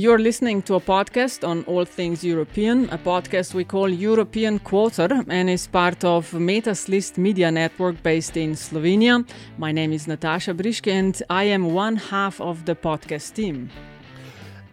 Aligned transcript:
You're 0.00 0.18
listening 0.18 0.62
to 0.62 0.76
a 0.76 0.80
podcast 0.80 1.46
on 1.46 1.62
all 1.64 1.84
things 1.84 2.24
European, 2.24 2.88
a 2.88 2.96
podcast 2.96 3.52
we 3.52 3.64
call 3.64 3.90
European 3.90 4.58
Quarter 4.58 5.26
and 5.28 5.50
is 5.50 5.66
part 5.66 6.02
of 6.04 6.30
Metina 6.30 6.72
Lista 6.88 7.18
Media 7.18 7.50
Network 7.50 8.02
based 8.02 8.34
in 8.34 8.52
Slovenia. 8.52 9.28
My 9.58 9.72
name 9.72 9.92
is 9.92 10.06
Natasha 10.06 10.54
Briški 10.54 10.90
and 10.90 11.22
I 11.28 11.44
am 11.44 11.74
one 11.74 11.96
half 11.96 12.40
of 12.40 12.64
the 12.64 12.74
podcast 12.74 13.34
team. 13.34 13.68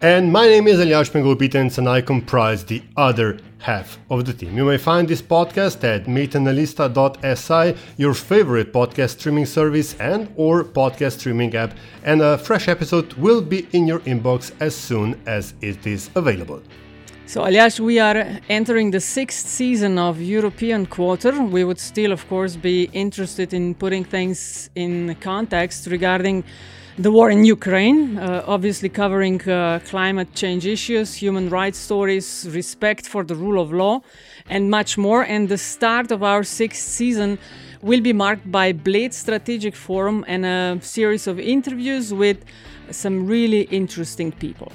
And 0.00 0.32
my 0.32 0.46
name 0.46 0.66
is 0.66 0.78
Aljaž 0.78 1.10
Pengov 1.10 1.36
Bitenc 1.36 1.76
and 1.76 1.90
I 1.90 2.00
comprise 2.00 2.64
the 2.64 2.80
other 2.96 3.36
half 3.58 3.98
of 4.10 4.24
the 4.24 4.32
team. 4.32 4.56
You 4.56 4.64
may 4.64 4.78
find 4.78 5.08
this 5.08 5.22
podcast 5.22 5.84
at 5.84 6.04
metinalista.si, 6.04 7.78
your 7.96 8.14
favorite 8.14 8.72
podcast 8.72 9.18
streaming 9.18 9.46
service 9.46 9.94
and 10.00 10.32
or 10.36 10.64
podcast 10.64 11.18
streaming 11.18 11.54
app, 11.54 11.74
and 12.04 12.22
a 12.22 12.38
fresh 12.38 12.68
episode 12.68 13.12
will 13.14 13.42
be 13.42 13.66
in 13.72 13.86
your 13.86 14.00
inbox 14.00 14.52
as 14.60 14.74
soon 14.74 15.20
as 15.26 15.54
it 15.60 15.86
is 15.86 16.10
available. 16.14 16.62
So, 17.26 17.42
Aljaž, 17.42 17.78
we 17.78 17.98
are 17.98 18.40
entering 18.48 18.90
the 18.90 19.00
sixth 19.00 19.46
season 19.46 19.98
of 19.98 20.18
European 20.18 20.86
Quarter. 20.86 21.42
We 21.42 21.62
would 21.62 21.78
still, 21.78 22.10
of 22.10 22.26
course, 22.26 22.56
be 22.56 22.88
interested 22.94 23.52
in 23.52 23.74
putting 23.74 24.02
things 24.02 24.70
in 24.74 25.14
context 25.20 25.88
regarding 25.88 26.44
the 26.98 27.12
war 27.12 27.30
in 27.30 27.44
Ukraine, 27.44 28.18
uh, 28.18 28.42
obviously 28.46 28.88
covering 28.88 29.40
uh, 29.48 29.78
climate 29.86 30.34
change 30.34 30.66
issues, 30.66 31.14
human 31.14 31.48
rights 31.48 31.78
stories, 31.78 32.46
respect 32.50 33.06
for 33.06 33.22
the 33.22 33.36
rule 33.36 33.60
of 33.62 33.72
law, 33.72 34.00
and 34.48 34.68
much 34.68 34.98
more. 34.98 35.22
And 35.22 35.48
the 35.48 35.58
start 35.58 36.10
of 36.10 36.22
our 36.22 36.42
sixth 36.42 36.88
season 36.88 37.38
will 37.82 38.00
be 38.00 38.12
marked 38.12 38.50
by 38.50 38.72
Bled 38.72 39.14
Strategic 39.14 39.76
Forum 39.76 40.24
and 40.26 40.44
a 40.44 40.78
series 40.82 41.28
of 41.28 41.38
interviews 41.38 42.12
with 42.12 42.44
some 42.90 43.26
really 43.26 43.62
interesting 43.70 44.32
people. 44.32 44.72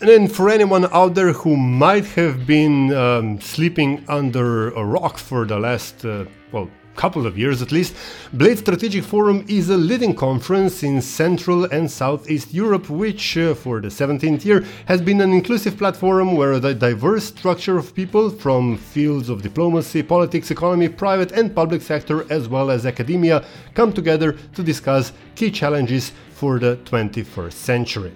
And 0.00 0.08
then, 0.08 0.28
for 0.28 0.48
anyone 0.48 0.86
out 0.92 1.14
there 1.14 1.32
who 1.32 1.56
might 1.56 2.06
have 2.06 2.46
been 2.46 2.94
um, 2.94 3.40
sleeping 3.40 4.04
under 4.08 4.70
a 4.70 4.84
rock 4.84 5.18
for 5.18 5.44
the 5.44 5.58
last, 5.58 6.04
uh, 6.04 6.24
well, 6.52 6.70
couple 6.98 7.26
of 7.26 7.38
years 7.38 7.62
at 7.62 7.70
least, 7.70 7.94
Bled 8.32 8.58
Strategic 8.58 9.04
Forum 9.04 9.44
is 9.48 9.70
a 9.70 9.76
leading 9.76 10.14
conference 10.14 10.82
in 10.82 11.00
Central 11.00 11.64
and 11.66 11.88
Southeast 11.88 12.52
Europe, 12.52 12.90
which 12.90 13.38
uh, 13.38 13.54
for 13.54 13.80
the 13.80 13.88
17th 13.88 14.44
year 14.44 14.64
has 14.86 15.00
been 15.00 15.20
an 15.20 15.32
inclusive 15.32 15.78
platform 15.78 16.34
where 16.34 16.58
the 16.58 16.74
diverse 16.74 17.24
structure 17.24 17.78
of 17.78 17.94
people 17.94 18.28
from 18.28 18.76
fields 18.76 19.28
of 19.28 19.42
diplomacy, 19.42 20.02
politics, 20.02 20.50
economy, 20.50 20.88
private 20.88 21.30
and 21.32 21.54
public 21.54 21.82
sector, 21.82 22.26
as 22.32 22.48
well 22.48 22.68
as 22.68 22.84
academia, 22.84 23.44
come 23.74 23.92
together 23.92 24.32
to 24.56 24.62
discuss 24.62 25.12
key 25.36 25.50
challenges 25.52 26.10
for 26.34 26.58
the 26.58 26.76
21st 26.84 27.52
century. 27.52 28.12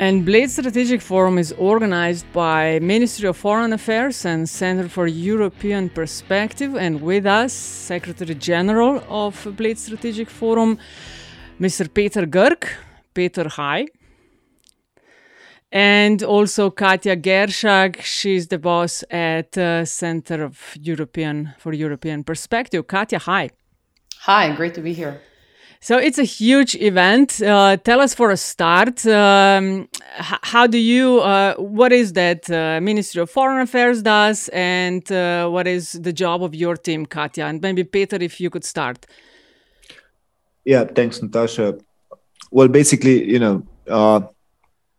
And 0.00 0.24
Bled 0.24 0.48
Strategic 0.48 1.00
Forum 1.00 1.38
is 1.38 1.52
organized 1.58 2.32
by 2.32 2.78
Ministry 2.78 3.28
of 3.28 3.36
Foreign 3.36 3.72
Affairs 3.72 4.24
and 4.24 4.48
Center 4.48 4.88
for 4.88 5.08
European 5.08 5.90
Perspective, 5.90 6.76
and 6.76 7.02
with 7.02 7.26
us, 7.26 7.52
Secretary 7.52 8.36
General 8.36 9.02
of 9.08 9.56
Bled 9.56 9.76
Strategic 9.76 10.30
Forum, 10.30 10.78
Mr. 11.58 11.92
Peter 11.92 12.26
Grk. 12.26 12.68
Peter, 13.12 13.48
hi. 13.48 13.86
And 15.72 16.22
also 16.22 16.70
Katja 16.70 17.16
Geršak, 17.16 18.00
she's 18.00 18.46
the 18.46 18.58
boss 18.58 19.02
at 19.10 19.58
uh, 19.58 19.84
Center 19.84 20.44
of 20.44 20.76
European 20.80 21.54
for 21.58 21.72
European 21.72 22.22
Perspective. 22.22 22.86
Katja, 22.86 23.18
hi. 23.18 23.50
Hi, 24.20 24.54
great 24.54 24.74
to 24.74 24.80
be 24.80 24.92
here. 24.92 25.20
So 25.80 25.96
it's 25.96 26.18
a 26.18 26.24
huge 26.24 26.74
event. 26.76 27.40
Uh, 27.40 27.76
tell 27.76 28.00
us 28.00 28.12
for 28.12 28.30
a 28.30 28.36
start, 28.36 29.06
um, 29.06 29.88
how 30.18 30.66
do 30.66 30.76
you, 30.76 31.20
uh, 31.20 31.54
what 31.54 31.92
is 31.92 32.14
that 32.14 32.50
uh, 32.50 32.80
Ministry 32.80 33.22
of 33.22 33.30
Foreign 33.30 33.60
Affairs 33.60 34.02
does, 34.02 34.48
and 34.52 35.10
uh, 35.12 35.48
what 35.48 35.68
is 35.68 35.92
the 35.92 36.12
job 36.12 36.42
of 36.42 36.54
your 36.54 36.76
team, 36.76 37.06
Katja? 37.06 37.44
And 37.44 37.62
maybe 37.62 37.84
Peter, 37.84 38.16
if 38.16 38.40
you 38.40 38.50
could 38.50 38.64
start. 38.64 39.06
Yeah, 40.64 40.84
thanks, 40.84 41.22
Natasha. 41.22 41.78
Well, 42.50 42.68
basically, 42.68 43.30
you 43.30 43.38
know, 43.38 43.66
uh, 43.88 44.22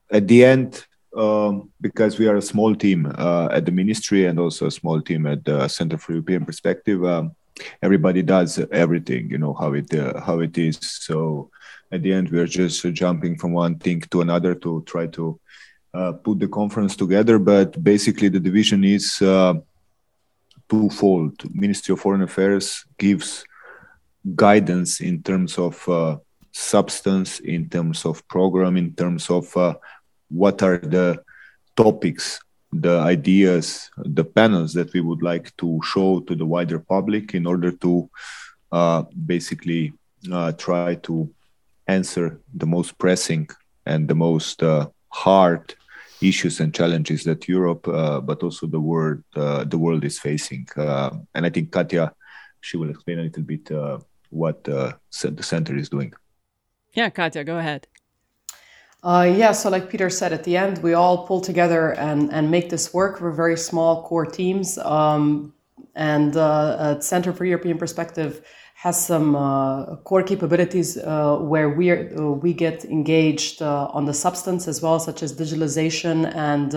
at 0.09 0.27
the 0.27 0.45
end, 0.45 0.85
um, 1.15 1.71
because 1.81 2.17
we 2.17 2.27
are 2.27 2.37
a 2.37 2.41
small 2.41 2.73
team 2.73 3.11
uh, 3.17 3.49
at 3.51 3.65
the 3.65 3.71
ministry 3.71 4.25
and 4.25 4.39
also 4.39 4.67
a 4.67 4.71
small 4.71 5.01
team 5.01 5.25
at 5.25 5.43
the 5.43 5.67
Center 5.67 5.97
for 5.97 6.13
European 6.13 6.45
Perspective. 6.45 7.03
Um, 7.03 7.35
everybody 7.81 8.21
does 8.21 8.59
everything 8.71 9.29
you 9.29 9.37
know 9.37 9.53
how 9.53 9.73
it 9.73 9.93
uh, 9.93 10.19
how 10.21 10.39
it 10.39 10.57
is. 10.57 10.77
So 10.81 11.49
at 11.91 12.01
the 12.03 12.13
end 12.13 12.29
we're 12.29 12.47
just 12.47 12.81
jumping 12.93 13.37
from 13.37 13.53
one 13.53 13.77
thing 13.77 14.01
to 14.11 14.21
another 14.21 14.55
to 14.55 14.83
try 14.85 15.07
to 15.07 15.39
uh, 15.93 16.13
put 16.13 16.39
the 16.39 16.47
conference 16.47 16.95
together. 16.95 17.39
But 17.39 17.83
basically 17.83 18.29
the 18.29 18.39
division 18.39 18.83
is 18.83 19.21
uh, 19.21 19.55
twofold. 20.69 21.53
Ministry 21.53 21.93
of 21.93 21.99
foreign 21.99 22.21
affairs 22.21 22.85
gives 22.97 23.43
guidance 24.35 24.99
in 24.99 25.23
terms 25.23 25.57
of 25.57 25.87
uh, 25.89 26.17
substance 26.51 27.39
in 27.39 27.69
terms 27.69 28.05
of 28.05 28.27
program 28.27 28.75
in 28.77 28.93
terms 28.93 29.29
of 29.29 29.55
uh, 29.55 29.73
what 30.29 30.61
are 30.61 30.77
the 30.77 31.21
topics 31.75 32.39
the 32.71 32.99
ideas, 32.99 33.89
the 33.97 34.23
panels 34.23 34.73
that 34.73 34.93
we 34.93 35.01
would 35.01 35.23
like 35.23 35.55
to 35.57 35.79
show 35.83 36.19
to 36.21 36.35
the 36.35 36.45
wider 36.45 36.79
public 36.79 37.33
in 37.33 37.45
order 37.45 37.71
to 37.71 38.09
uh, 38.71 39.03
basically 39.25 39.93
uh, 40.31 40.51
try 40.53 40.95
to 40.95 41.29
answer 41.87 42.39
the 42.53 42.65
most 42.65 42.97
pressing 42.97 43.49
and 43.85 44.07
the 44.07 44.15
most 44.15 44.61
uh, 44.61 44.87
hard 45.09 45.73
issues 46.21 46.59
and 46.59 46.75
challenges 46.75 47.23
that 47.23 47.47
Europe, 47.47 47.87
uh, 47.87 48.19
but 48.19 48.43
also 48.43 48.67
the 48.67 48.79
world, 48.79 49.23
uh, 49.35 49.63
the 49.63 49.77
world 49.77 50.03
is 50.03 50.19
facing. 50.19 50.67
Uh, 50.75 51.09
and 51.33 51.45
I 51.45 51.49
think 51.49 51.71
Katja, 51.71 52.13
she 52.61 52.77
will 52.77 52.89
explain 52.89 53.19
a 53.19 53.23
little 53.23 53.43
bit 53.43 53.71
what 54.29 54.63
the 54.63 54.99
center 55.39 55.75
is 55.75 55.89
doing. 55.89 56.13
Yeah, 56.93 57.09
Katja, 57.09 57.43
go 57.43 57.57
ahead. 57.57 57.87
Uh, 59.01 59.31
yeah, 59.33 59.53
so 59.53 59.69
like 59.69 59.89
Peter 59.89 60.09
said, 60.09 60.33
at 60.33 60.43
the 60.43 60.57
end, 60.57 60.79
we 60.79 60.93
all 60.93 61.25
pull 61.25 61.39
together 61.39 61.91
and, 61.93 62.33
and 62.33 62.51
make 62.51 62.69
this 62.69 62.93
work. 62.93 63.21
We're 63.21 63.31
very 63.31 63.55
small 63.55 64.03
core 64.03 64.25
teams. 64.25 64.77
Um, 64.79 65.53
and 65.95 66.35
uh, 66.35 66.99
Center 66.99 67.31
for 67.31 67.45
European 67.45 67.77
Perspective 67.77 68.45
has 68.75 69.05
some 69.05 69.35
uh, 69.35 69.97
core 69.97 70.23
capabilities 70.23 70.97
uh, 70.97 71.37
where 71.37 71.69
we 71.69 71.91
are, 71.91 72.09
uh, 72.17 72.31
we 72.31 72.53
get 72.53 72.85
engaged 72.85 73.61
uh, 73.61 73.87
on 73.87 74.05
the 74.05 74.13
substance 74.13 74.69
as 74.69 74.81
well, 74.81 74.99
such 75.01 75.21
as 75.21 75.33
digitalization 75.33 76.33
and 76.33 76.71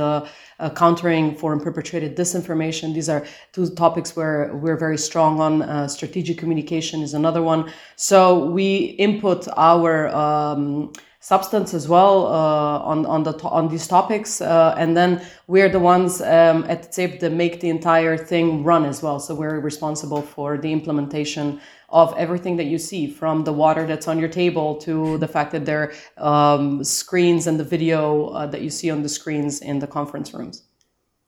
countering 0.77 1.37
foreign 1.37 1.61
perpetrated 1.61 2.17
disinformation. 2.17 2.95
These 2.95 3.09
are 3.09 3.25
two 3.53 3.69
topics 3.71 4.15
where 4.15 4.55
we're 4.55 4.77
very 4.77 4.99
strong 4.99 5.41
on. 5.41 5.89
strategic 5.89 6.39
communication 6.39 7.03
is 7.03 7.15
another 7.15 7.43
one. 7.43 7.73
So 7.97 8.47
we 8.47 8.97
input 8.99 9.47
our 9.57 10.09
um, 10.09 10.93
substance 11.23 11.73
as 11.73 11.89
well 11.89 12.27
uh, 12.27 12.81
on 12.81 13.07
on 13.07 13.23
the 13.23 13.33
on 13.45 13.69
these 13.69 13.87
topics, 13.87 14.41
uh, 14.41 14.75
and 14.77 14.97
then 14.97 15.25
we're 15.47 15.69
the 15.69 15.79
ones 15.79 16.21
um, 16.21 16.65
at 16.69 16.91
TCEP 16.93 17.21
that 17.21 17.33
make 17.33 17.61
the 17.61 17.71
entire 17.71 18.17
thing 18.17 18.65
run 18.65 18.85
as 18.85 19.03
well. 19.03 19.21
So 19.21 19.35
we're 19.35 19.61
responsible 19.61 20.21
for 20.21 20.59
the 20.59 20.73
implementation 20.73 21.61
of 21.89 22.13
everything 22.19 22.57
that 22.57 22.65
you 22.65 22.79
see, 22.79 23.07
from 23.07 23.45
the 23.45 23.53
water 23.53 23.87
that's 23.87 24.09
on 24.09 24.19
your 24.19 24.29
table 24.29 24.75
to 24.77 25.17
the 25.19 25.29
fact 25.29 25.53
that 25.53 25.65
there 25.65 25.93
are 26.17 26.55
um, 26.55 26.83
screens 26.83 27.47
and 27.47 27.59
the 27.61 27.65
video 27.65 28.29
uh, 28.29 28.47
that 28.47 28.63
you 28.63 28.71
see 28.71 28.91
on 28.91 29.03
the 29.03 29.09
screens 29.09 29.61
in 29.61 29.79
the 29.79 29.87
conference 29.87 30.35
rooms. 30.35 30.65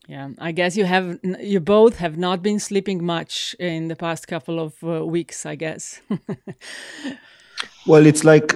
Yeah, 0.08 0.30
I 0.38 0.52
guess 0.52 0.76
you 0.76 0.86
have 0.86 1.20
you 1.40 1.60
both 1.60 1.98
have 1.98 2.18
not 2.18 2.42
been 2.42 2.58
sleeping 2.58 3.04
much 3.04 3.54
in 3.60 3.88
the 3.88 3.96
past 3.96 4.26
couple 4.26 4.58
of 4.58 4.74
uh, 4.82 5.06
weeks. 5.06 5.46
I 5.46 5.54
guess. 5.54 6.00
well, 7.86 8.04
it's 8.06 8.24
like 8.24 8.52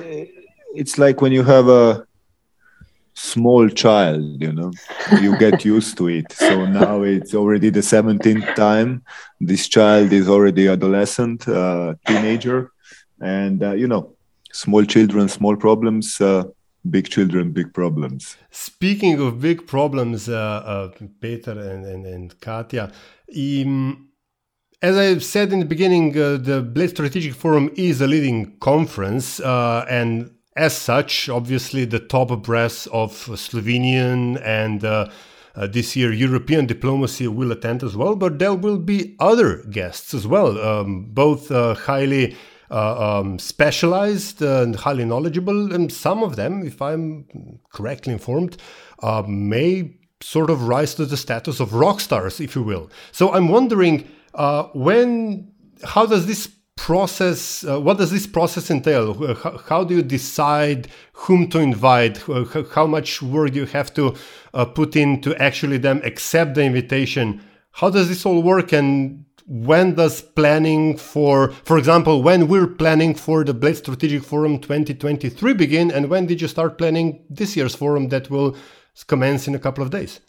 it's 0.74 0.98
like 0.98 1.20
when 1.20 1.32
you 1.32 1.42
have 1.42 1.68
a 1.68 2.06
small 3.14 3.68
child 3.68 4.22
you 4.40 4.52
know 4.52 4.70
you 5.20 5.36
get 5.38 5.64
used 5.76 5.96
to 5.98 6.08
it 6.08 6.30
so 6.30 6.64
now 6.66 7.02
it's 7.02 7.34
already 7.34 7.68
the 7.68 7.80
17th 7.80 8.54
time 8.54 9.02
this 9.40 9.66
child 9.68 10.12
is 10.12 10.28
already 10.28 10.68
adolescent 10.68 11.48
uh, 11.48 11.94
teenager 12.06 12.70
and 13.20 13.62
uh, 13.64 13.72
you 13.72 13.88
know 13.88 14.14
small 14.52 14.84
children, 14.84 15.28
small 15.28 15.56
problems. 15.56 16.20
Uh, 16.20 16.44
big 16.88 17.08
children, 17.08 17.52
big 17.52 17.74
problems. 17.74 18.36
Speaking 18.50 19.20
of 19.20 19.40
big 19.40 19.66
problems, 19.66 20.28
uh, 20.28 20.34
uh, 20.36 21.06
Peter 21.20 21.52
and, 21.52 21.84
and, 21.84 22.06
and 22.06 22.40
Katja, 22.40 22.90
um, 23.36 24.08
as 24.80 24.96
I 24.96 25.18
said 25.18 25.52
in 25.52 25.58
the 25.58 25.66
beginning, 25.66 26.16
uh, 26.16 26.38
the 26.38 26.62
Bled 26.62 26.90
Strategic 26.90 27.34
Forum 27.34 27.70
is 27.74 28.00
a 28.00 28.06
leading 28.06 28.58
conference, 28.58 29.40
uh, 29.40 29.84
and 29.90 30.30
as 30.58 30.76
such, 30.76 31.28
obviously, 31.28 31.84
the 31.84 32.00
top 32.00 32.30
brass 32.42 32.86
of 32.88 33.12
Slovenian 33.12 34.40
and 34.44 34.84
uh, 34.84 35.08
uh, 35.54 35.66
this 35.66 35.96
year 35.96 36.12
European 36.12 36.66
diplomacy 36.66 37.28
will 37.28 37.52
attend 37.52 37.82
as 37.82 37.96
well, 37.96 38.16
but 38.16 38.38
there 38.38 38.54
will 38.54 38.78
be 38.78 39.16
other 39.18 39.62
guests 39.70 40.14
as 40.14 40.26
well, 40.26 40.60
um, 40.60 41.06
both 41.10 41.48
highly 41.48 42.36
uh, 42.70 43.20
um, 43.20 43.38
specialized 43.38 44.42
and 44.42 44.76
highly 44.76 45.04
knowledgeable, 45.04 45.72
and 45.72 45.92
some 45.92 46.22
of 46.22 46.36
them, 46.36 46.66
if 46.66 46.82
I'm 46.82 47.24
correctly 47.72 48.12
informed, 48.12 48.56
uh, 49.02 49.22
may 49.26 49.94
sort 50.20 50.50
of 50.50 50.68
rise 50.68 50.94
to 50.94 51.06
the 51.06 51.16
status 51.16 51.60
of 51.60 51.72
rock 51.72 52.00
stars, 52.00 52.40
if 52.40 52.54
you 52.54 52.62
will. 52.62 52.90
So 53.12 53.32
I'm 53.32 53.48
wondering 53.48 54.06
uh, 54.34 54.64
when, 54.74 55.50
how 55.84 56.06
does 56.06 56.26
this 56.26 56.46
process, 56.88 57.64
uh, 57.64 57.78
what 57.78 57.98
does 57.98 58.10
this 58.10 58.26
process 58.26 58.70
entail? 58.70 59.12
How, 59.34 59.58
how, 59.68 59.84
do 59.84 59.94
you 59.96 60.02
decide 60.02 60.88
whom 61.12 61.46
to 61.50 61.58
invite? 61.58 62.16
How 62.74 62.86
much 62.86 63.20
work 63.20 63.50
do 63.52 63.60
you 63.60 63.66
have 63.66 63.92
to 63.92 64.14
uh, 64.54 64.64
put 64.64 64.96
in 64.96 65.20
to 65.20 65.36
actually 65.36 65.76
them 65.76 66.00
accept 66.02 66.54
the 66.54 66.62
invitation? 66.62 67.42
How 67.72 67.90
does 67.90 68.08
this 68.08 68.24
all 68.24 68.40
work? 68.42 68.72
And 68.72 69.26
when 69.46 69.96
does 69.96 70.22
planning 70.22 70.96
for, 70.96 71.52
for 71.68 71.76
example, 71.76 72.22
when 72.22 72.48
we're 72.48 72.66
planning 72.82 73.14
for 73.14 73.44
the 73.44 73.52
Bled 73.52 73.76
Strategic 73.76 74.22
Forum 74.24 74.58
2023 74.58 75.52
begin, 75.52 75.90
and 75.90 76.08
when 76.08 76.24
did 76.24 76.40
you 76.40 76.48
start 76.48 76.78
planning 76.78 77.22
this 77.28 77.54
year's 77.54 77.74
forum 77.74 78.08
that 78.08 78.30
will 78.30 78.56
commence 79.08 79.46
in 79.46 79.54
a 79.54 79.58
couple 79.58 79.84
of 79.84 79.90
days? 79.90 80.20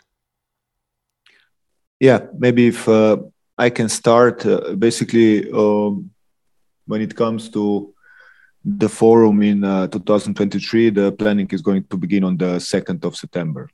Yeah, 2.02 2.26
maybe 2.38 2.68
if 2.68 2.90
uh, 2.90 3.16
I 3.58 3.70
can 3.70 3.88
start, 3.88 4.46
uh, 4.46 4.74
basically, 4.76 5.50
um, 5.52 6.12
when 6.90 7.02
it 7.02 7.16
comes 7.16 7.50
to 7.50 7.94
the 8.66 8.90
forum 8.90 9.44
in 9.44 9.64
uh, 9.64 9.86
2023, 9.88 10.90
the 10.90 11.12
planning 11.12 11.48
is 11.52 11.62
going 11.62 11.84
to 11.84 11.96
begin 11.96 12.24
on 12.24 12.36
the 12.36 12.58
2nd 12.58 13.06
of 13.06 13.16
September. 13.16 13.70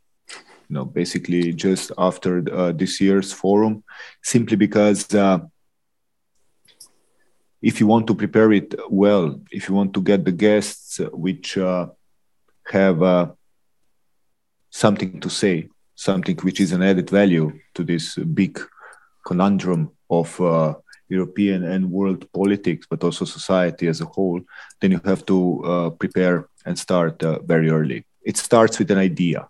You 0.68 0.74
know, 0.76 0.86
basically 0.86 1.54
just 1.54 1.94
after 1.98 2.44
uh, 2.52 2.74
this 2.74 3.00
year's 3.00 3.32
forum, 3.32 3.84
simply 4.22 4.58
because 4.58 5.16
uh, 5.16 5.40
if 7.62 7.80
you 7.80 7.88
want 7.88 8.06
to 8.08 8.16
prepare 8.16 8.52
it 8.52 8.76
well, 8.90 9.40
if 9.50 9.70
you 9.70 9.76
want 9.76 9.94
to 9.94 10.02
get 10.02 10.26
the 10.26 10.34
guests 10.34 11.00
which 11.14 11.58
uh, 11.58 11.88
have 12.68 13.02
uh, 13.02 13.32
something 14.72 15.22
to 15.22 15.30
say, 15.30 15.70
something 15.96 16.36
which 16.40 16.60
is 16.60 16.74
an 16.74 16.84
added 16.84 17.10
value 17.10 17.58
to 17.76 17.84
this 17.86 18.16
big 18.16 18.60
conundrum 19.26 19.92
of 20.10 20.30
uh, 20.42 20.74
European 21.10 21.64
and 21.64 21.92
world 21.92 22.32
politics, 22.34 22.88
but 22.90 23.04
also 23.04 23.26
society 23.26 23.88
as 23.88 24.02
a 24.02 24.06
whole, 24.06 24.42
then 24.82 24.92
you 24.92 25.02
have 25.06 25.26
to 25.26 25.64
uh, 25.64 25.90
prepare 25.92 26.48
and 26.66 26.78
start 26.78 27.22
very 27.46 27.70
early. 27.70 28.06
It 28.24 28.38
starts 28.38 28.80
with 28.80 28.90
an 28.92 28.98
idea 28.98 29.48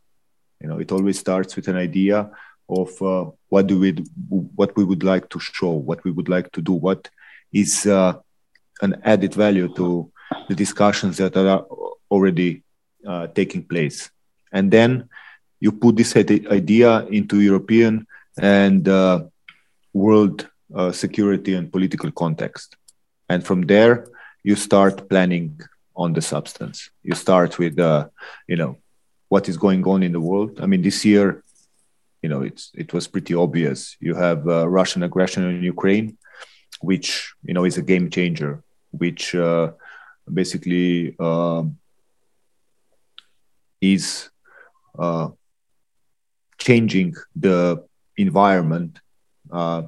you 0.61 0.67
know, 0.67 0.79
it 0.79 0.91
always 0.91 1.19
starts 1.19 1.55
with 1.55 1.67
an 1.67 1.75
idea 1.75 2.29
of 2.69 3.01
uh, 3.01 3.29
what 3.49 3.67
do 3.67 3.79
we 3.79 3.91
what 4.55 4.75
we 4.75 4.83
would 4.83 5.03
like 5.03 5.29
to 5.29 5.39
show, 5.39 5.69
what 5.69 6.03
we 6.03 6.11
would 6.11 6.29
like 6.29 6.51
to 6.53 6.61
do, 6.61 6.73
what 6.73 7.09
is 7.53 7.85
uh, 7.85 8.13
an 8.81 8.99
added 9.03 9.33
value 9.35 9.71
to 9.75 10.11
the 10.49 10.55
discussions 10.55 11.17
that 11.17 11.37
are 11.37 11.65
already 12.09 12.63
uh, 13.07 13.27
taking 13.27 13.63
place, 13.63 14.09
and 14.51 14.71
then 14.71 15.07
you 15.59 15.71
put 15.71 15.95
this 15.95 16.15
idea 16.15 17.05
into 17.05 17.41
European 17.41 18.07
and 18.37 18.87
uh, 18.87 19.23
world 19.93 20.49
uh, 20.73 20.91
security 20.91 21.53
and 21.53 21.71
political 21.71 22.11
context, 22.11 22.75
and 23.29 23.45
from 23.45 23.63
there 23.63 24.07
you 24.43 24.55
start 24.55 25.09
planning 25.09 25.59
on 25.95 26.13
the 26.13 26.21
substance. 26.21 26.89
You 27.03 27.15
start 27.15 27.57
with, 27.57 27.79
uh, 27.79 28.09
you 28.47 28.55
know, 28.55 28.77
what 29.29 29.49
is 29.49 29.57
going 29.57 29.83
on 29.87 30.03
in 30.03 30.11
the 30.11 30.19
world. 30.19 30.59
I 30.61 30.65
mean, 30.65 30.81
this 30.81 31.03
year, 31.05 31.43
you 32.21 32.29
know, 32.29 32.41
it's 32.41 32.71
it 32.73 32.93
was 32.93 33.07
pretty 33.07 33.33
obvious. 33.33 33.95
You 33.99 34.15
have 34.15 34.47
uh, 34.47 34.67
Russian 34.67 35.03
aggression 35.03 35.43
in 35.49 35.63
Ukraine, 35.63 36.17
which 36.81 37.33
you 37.43 37.53
know 37.53 37.65
is 37.65 37.77
a 37.77 37.81
game 37.81 38.09
changer, 38.09 38.63
which 38.91 39.35
uh, 39.35 39.71
basically 40.31 41.15
uh, 41.19 41.63
is 43.81 44.29
uh, 44.97 45.29
changing 46.57 47.15
the 47.35 47.83
environment, 48.17 48.99
uh, 49.51 49.83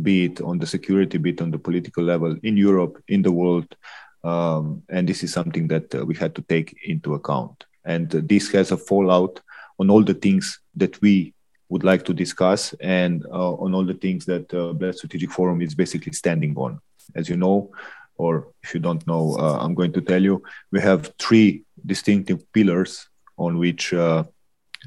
be 0.00 0.26
it 0.26 0.40
on 0.40 0.58
the 0.58 0.66
security, 0.66 1.18
be 1.18 1.30
it 1.30 1.42
on 1.42 1.50
the 1.50 1.58
political 1.58 2.04
level 2.04 2.36
in 2.42 2.56
Europe, 2.56 3.02
in 3.08 3.22
the 3.22 3.32
world. 3.32 3.74
Um, 4.24 4.82
and 4.88 5.08
this 5.08 5.22
is 5.22 5.32
something 5.32 5.68
that 5.68 5.94
uh, 5.94 6.06
we 6.06 6.14
had 6.14 6.34
to 6.36 6.42
take 6.42 6.76
into 6.84 7.14
account 7.14 7.64
and 7.84 8.10
this 8.10 8.50
has 8.52 8.70
a 8.70 8.76
fallout 8.76 9.40
on 9.78 9.90
all 9.90 10.02
the 10.02 10.14
things 10.14 10.60
that 10.76 11.00
we 11.00 11.34
would 11.68 11.84
like 11.84 12.04
to 12.04 12.14
discuss 12.14 12.74
and 12.74 13.24
uh, 13.26 13.54
on 13.54 13.74
all 13.74 13.84
the 13.84 13.94
things 13.94 14.24
that 14.26 14.52
uh, 14.54 14.72
Bled 14.72 14.94
Strategic 14.94 15.30
Forum 15.30 15.62
is 15.62 15.74
basically 15.74 16.12
standing 16.12 16.54
on. 16.56 16.80
As 17.14 17.28
you 17.28 17.36
know, 17.36 17.70
or 18.16 18.48
if 18.62 18.74
you 18.74 18.80
don't 18.80 19.04
know, 19.06 19.36
uh, 19.38 19.58
I'm 19.60 19.74
going 19.74 19.92
to 19.94 20.00
tell 20.00 20.22
you, 20.22 20.42
we 20.70 20.80
have 20.80 21.12
three 21.18 21.64
distinctive 21.84 22.40
pillars 22.52 23.08
on 23.38 23.58
which 23.58 23.92
uh, 23.92 24.24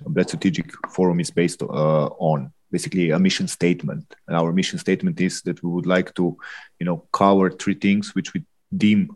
Bled 0.06 0.28
Strategic 0.28 0.72
Forum 0.90 1.20
is 1.20 1.32
based 1.32 1.62
uh, 1.62 2.06
on. 2.06 2.54
Basically, 2.72 3.12
a 3.12 3.20
mission 3.20 3.48
statement, 3.48 4.16
and 4.28 4.36
our 4.36 4.52
mission 4.52 4.80
statement 4.80 5.22
is 5.22 5.42
that 5.44 5.62
we 5.64 5.70
would 5.70 5.86
like 5.86 6.14
to, 6.16 6.38
you 6.80 6.86
know, 6.86 7.06
cover 7.12 7.50
three 7.52 7.76
things 7.76 8.14
which 8.16 8.34
we 8.34 8.44
deem 8.76 9.16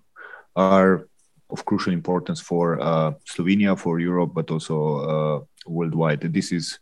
are 0.55 1.07
of 1.49 1.65
crucial 1.65 1.93
importance 1.93 2.39
for 2.39 2.79
uh, 2.79 3.11
Slovenia, 3.25 3.77
for 3.77 3.99
Europe, 3.99 4.31
but 4.33 4.51
also 4.51 4.75
uh, 4.97 5.39
worldwide. 5.65 6.21
This 6.21 6.51
is 6.51 6.79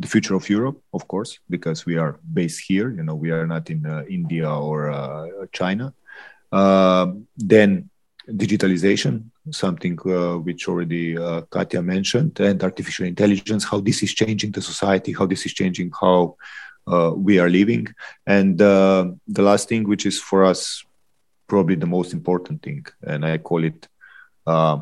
the 0.00 0.08
future 0.08 0.34
of 0.34 0.48
Europe, 0.48 0.80
of 0.92 1.06
course, 1.08 1.38
because 1.48 1.86
we 1.86 1.96
are 1.96 2.18
based 2.32 2.60
here. 2.66 2.90
You 2.90 3.02
know, 3.02 3.14
we 3.14 3.30
are 3.30 3.46
not 3.46 3.70
in 3.70 3.84
uh, 3.86 4.04
India 4.08 4.50
or 4.50 4.90
uh, 4.90 5.26
China. 5.52 5.94
Um, 6.52 7.26
then 7.36 7.90
digitalization, 8.28 9.24
something 9.50 9.98
uh, 10.06 10.36
which 10.38 10.68
already 10.68 11.16
uh, 11.16 11.42
Katja 11.42 11.82
mentioned, 11.82 12.38
and 12.40 12.62
artificial 12.62 13.06
intelligence, 13.06 13.64
how 13.64 13.80
this 13.80 14.02
is 14.02 14.14
changing 14.14 14.52
the 14.52 14.62
society, 14.62 15.12
how 15.12 15.26
this 15.26 15.46
is 15.46 15.52
changing 15.52 15.92
how 16.00 16.36
we 17.16 17.40
are 17.40 17.48
living. 17.48 17.86
And 18.26 18.58
the 18.58 19.16
last 19.28 19.68
thing, 19.68 19.88
which 19.88 20.06
is 20.06 20.20
for 20.20 20.44
us 20.44 20.84
probably 21.46 21.76
the 21.76 21.86
most 21.86 22.12
important 22.12 22.62
thing, 22.62 22.86
and 23.02 23.24
I 23.24 23.38
call 23.38 23.64
it 23.64 23.88
uh, 24.46 24.78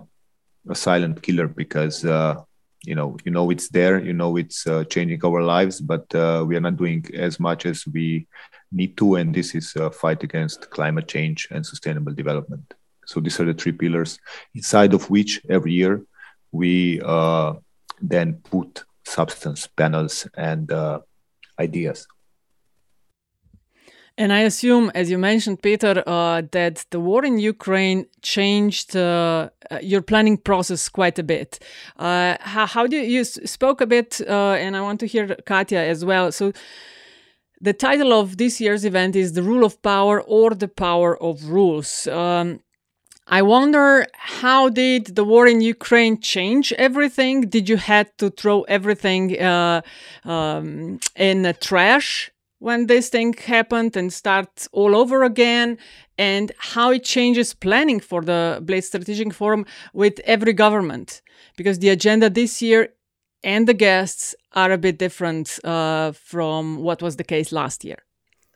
a 0.68 0.74
silent 0.74 1.22
killer 1.22 1.48
because 1.48 2.04
uh, 2.04 2.40
you 2.84 2.94
know 2.94 3.16
you 3.24 3.30
know 3.30 3.50
it's 3.50 3.68
there 3.68 3.98
you 3.98 4.12
know 4.12 4.36
it's 4.36 4.66
uh, 4.66 4.84
changing 4.84 5.20
our 5.24 5.42
lives 5.42 5.80
but 5.80 6.14
uh, 6.14 6.44
we 6.46 6.56
are 6.56 6.60
not 6.60 6.76
doing 6.76 7.04
as 7.14 7.40
much 7.40 7.66
as 7.66 7.86
we 7.86 8.26
need 8.72 8.96
to 8.96 9.16
and 9.16 9.34
this 9.34 9.54
is 9.54 9.74
a 9.76 9.90
fight 9.90 10.22
against 10.22 10.70
climate 10.70 11.08
change 11.08 11.48
and 11.50 11.64
sustainable 11.64 12.12
development 12.12 12.74
so 13.14 13.20
these 13.20 13.38
are 13.38 13.44
the 13.44 13.54
three 13.54 13.72
pillars 13.72 14.18
inside 14.54 14.92
of 14.92 15.08
which 15.08 15.40
every 15.48 15.72
year 15.72 16.02
we 16.50 17.00
uh, 17.04 17.54
then 18.02 18.34
put 18.50 18.84
substance 19.04 19.68
panels 19.76 20.26
and 20.36 20.72
uh, 20.72 20.98
ideas 21.60 22.08
and 24.16 24.32
I 24.32 24.42
assume, 24.42 24.92
as 24.94 25.10
you 25.10 25.18
mentioned, 25.18 25.60
Peter, 25.60 26.00
uh, 26.06 26.42
that 26.52 26.86
the 26.90 27.00
war 27.00 27.24
in 27.24 27.40
Ukraine 27.40 28.06
changed 28.22 28.94
uh, 28.94 29.48
uh 29.72 29.80
your 29.82 30.02
planning 30.02 30.36
process 30.36 30.88
quite 30.88 31.18
a 31.18 31.24
bit. 31.24 31.58
Uh, 31.98 32.36
how, 32.40 32.66
how, 32.66 32.86
do 32.86 32.96
you, 32.96 33.02
you 33.02 33.24
spoke 33.24 33.80
a 33.80 33.86
bit, 33.86 34.20
uh, 34.28 34.52
and 34.64 34.76
I 34.76 34.82
want 34.82 35.00
to 35.00 35.06
hear 35.06 35.34
Katja 35.46 35.80
as 35.80 36.04
well. 36.04 36.30
So, 36.30 36.52
the 37.60 37.72
title 37.72 38.12
of 38.12 38.36
this 38.36 38.60
year's 38.60 38.84
event 38.84 39.16
is 39.16 39.32
"The 39.32 39.42
Rule 39.42 39.64
of 39.64 39.82
Power" 39.82 40.22
or 40.22 40.50
"The 40.54 40.68
Power 40.68 41.20
of 41.20 41.46
Rules." 41.48 42.06
Um, 42.06 42.60
I 43.26 43.40
wonder 43.40 44.06
how 44.12 44.68
did 44.68 45.16
the 45.16 45.24
war 45.24 45.46
in 45.46 45.62
Ukraine 45.62 46.20
change 46.20 46.72
everything? 46.74 47.42
Did 47.42 47.68
you 47.68 47.78
had 47.78 48.06
to 48.18 48.28
throw 48.28 48.62
everything 48.62 49.40
uh, 49.40 49.80
um, 50.24 51.00
in 51.16 51.42
the 51.42 51.54
trash 51.54 52.30
when 52.58 52.86
this 52.86 53.08
thing 53.08 53.32
happened 53.32 53.96
and 53.96 54.12
start 54.12 54.66
all 54.72 54.94
over 54.94 55.22
again 55.22 55.78
and 56.18 56.52
how 56.58 56.90
it 56.90 57.04
changes 57.04 57.54
planning 57.54 57.98
for 57.98 58.20
the 58.22 58.58
Bled 58.62 58.84
Strategic 58.84 59.32
Forum 59.32 59.64
with 59.94 60.20
every 60.24 60.52
government 60.52 61.22
because 61.56 61.78
the 61.78 61.88
agenda 61.88 62.28
this 62.28 62.60
year 62.60 62.90
and 63.42 63.66
the 63.66 63.74
guests 63.74 64.34
are 64.52 64.70
a 64.70 64.78
bit 64.78 64.98
different 64.98 65.58
uh, 65.64 66.12
from 66.12 66.78
what 66.78 67.00
was 67.02 67.16
the 67.16 67.24
case 67.24 67.52
last 67.52 67.84
year. 67.84 67.98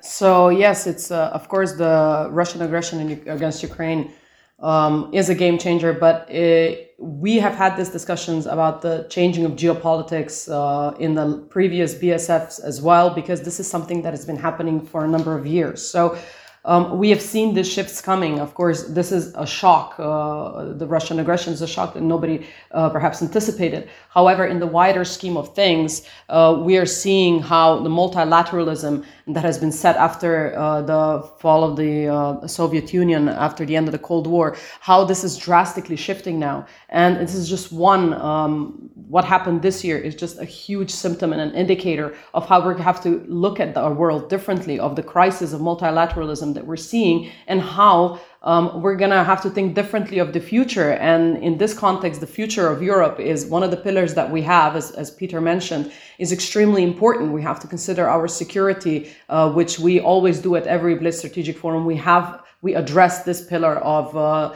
So 0.01 0.51
yes, 0.51 0.87
it's 0.87 1.11
uh, 1.11 1.31
of 1.33 1.49
course 1.49 1.73
the 1.73 2.29
Russian 2.31 2.61
aggression 2.63 3.01
in, 3.01 3.29
against 3.29 3.63
Ukraine 3.63 4.13
um, 4.61 5.11
is 5.12 5.29
a 5.29 5.35
game 5.35 5.59
changer, 5.59 5.93
but 5.93 6.31
it, 6.31 6.95
we 6.99 7.37
have 7.37 7.55
had 7.55 7.77
these 7.77 7.91
discussions 7.91 8.47
about 8.47 8.83
the 8.83 9.07
changing 9.09 9.45
of 9.45 9.53
geopolitics 9.53 10.50
uh, 10.50 10.97
in 10.99 11.15
the 11.15 11.47
previous 11.49 11.95
BSFs 11.95 12.62
as 12.62 12.83
well, 12.83 13.11
because 13.11 13.43
this 13.43 13.61
is 13.61 13.71
something 13.71 14.03
that 14.03 14.12
has 14.12 14.27
been 14.27 14.37
happening 14.37 14.85
for 14.85 15.05
a 15.05 15.09
number 15.09 15.38
of 15.38 15.47
years. 15.47 15.87
So 15.87 16.19
um, 16.65 16.99
we 16.99 17.09
have 17.11 17.23
seen 17.23 17.55
the 17.55 17.65
shifts 17.65 18.00
coming. 18.00 18.41
Of 18.41 18.55
course, 18.55 18.88
this 18.88 19.12
is 19.12 19.33
a 19.37 19.47
shock. 19.47 19.95
Uh, 19.99 20.75
the 20.75 20.87
Russian 20.87 21.19
aggression 21.21 21.53
is 21.53 21.62
a 21.62 21.67
shock 21.67 21.95
that 21.95 22.03
nobody 22.03 22.47
uh, 22.73 22.91
perhaps 22.91 23.23
anticipated. 23.23 23.88
However, 24.11 24.47
in 24.47 24.59
the 24.59 24.67
wider 24.67 25.05
scheme 25.05 25.37
of 25.37 25.55
things, 25.55 26.07
uh, 26.29 26.61
we 26.61 26.77
are 26.77 26.85
seeing 26.85 27.41
how 27.41 27.79
the 27.81 27.88
multilateralism 27.88 29.05
that 29.28 29.44
has 29.44 29.58
been 29.58 29.73
set 29.73 29.97
after 29.97 30.56
uh, 30.56 30.82
the 30.82 31.23
fall 31.38 31.62
of 31.62 31.76
the 31.76 32.08
uh, 32.08 32.47
Soviet 32.47 32.92
Union, 32.92 33.28
after 33.28 33.64
the 33.66 33.76
end 33.76 33.87
of 33.87 33.92
the 33.92 33.99
Cold 33.99 34.26
War, 34.26 34.56
how 34.80 35.04
this 35.04 35.23
is 35.23 35.37
drastically 35.37 35.97
shifting 35.97 36.38
now. 36.38 36.66
And 36.88 37.16
this 37.16 37.35
is 37.35 37.49
just 37.49 37.70
one, 37.70 38.14
um, 38.14 38.90
what 38.94 39.25
happened 39.25 39.61
this 39.61 39.85
year 39.85 39.99
is 39.99 40.14
just 40.14 40.38
a 40.38 40.44
huge 40.44 40.90
symptom 40.90 41.32
and 41.32 41.42
an 41.42 41.54
indicator 41.54 42.16
of 42.32 42.49
how 42.49 42.66
we 42.66 42.80
have 42.80 43.02
to 43.02 43.25
look 43.28 43.61
at 43.61 43.76
our 43.76 43.92
world 43.92 44.30
differently, 44.30 44.80
of 44.80 44.97
the 44.97 45.02
crisis 45.02 45.52
of 45.52 45.61
multilateralism 45.61 46.54
that 46.54 46.66
we're 46.66 46.76
seeing, 46.76 47.30
and 47.47 47.61
how 47.61 48.18
um, 48.42 48.83
we're 48.83 48.97
going 48.97 49.11
to 49.11 49.25
have 49.25 49.42
to 49.42 49.50
think 49.50 49.75
differently 49.75 50.18
of 50.18 50.33
the 50.33 50.40
future. 50.40 50.92
And 50.92 51.42
in 51.42 51.59
this 51.59 51.75
context, 51.75 52.21
the 52.21 52.26
future 52.26 52.68
of 52.68 52.83
Europe 52.83 53.18
is 53.18 53.47
one 53.47 53.62
of 53.62 53.71
the 53.71 53.76
pillars 53.76 54.14
that 54.14 54.30
we 54.30 54.42
have, 54.42 54.76
as, 54.76 54.92
as 54.92 55.11
Peter 55.11 55.40
mentioned, 55.40 55.92
is 56.18 56.33
extremely 56.33 56.85
important. 56.85 57.33
We 57.33 57.42
have 57.42 57.59
to 57.61 57.66
consider 57.66 58.09
our 58.09 58.28
security, 58.28 59.11
uh, 59.28 59.52
which 59.52 59.78
we 59.78 60.00
always 60.00 60.40
do 60.40 60.54
at 60.57 60.66
every 60.66 60.95
Bled 60.95 61.14
Strategic 61.14 61.59
Forum. 61.59 61.85
We 61.85 61.97
have 61.97 62.42
we 62.61 62.75
address 62.75 63.23
this 63.23 63.45
pillar 63.45 63.77
of 63.77 64.17
uh, 64.17 64.55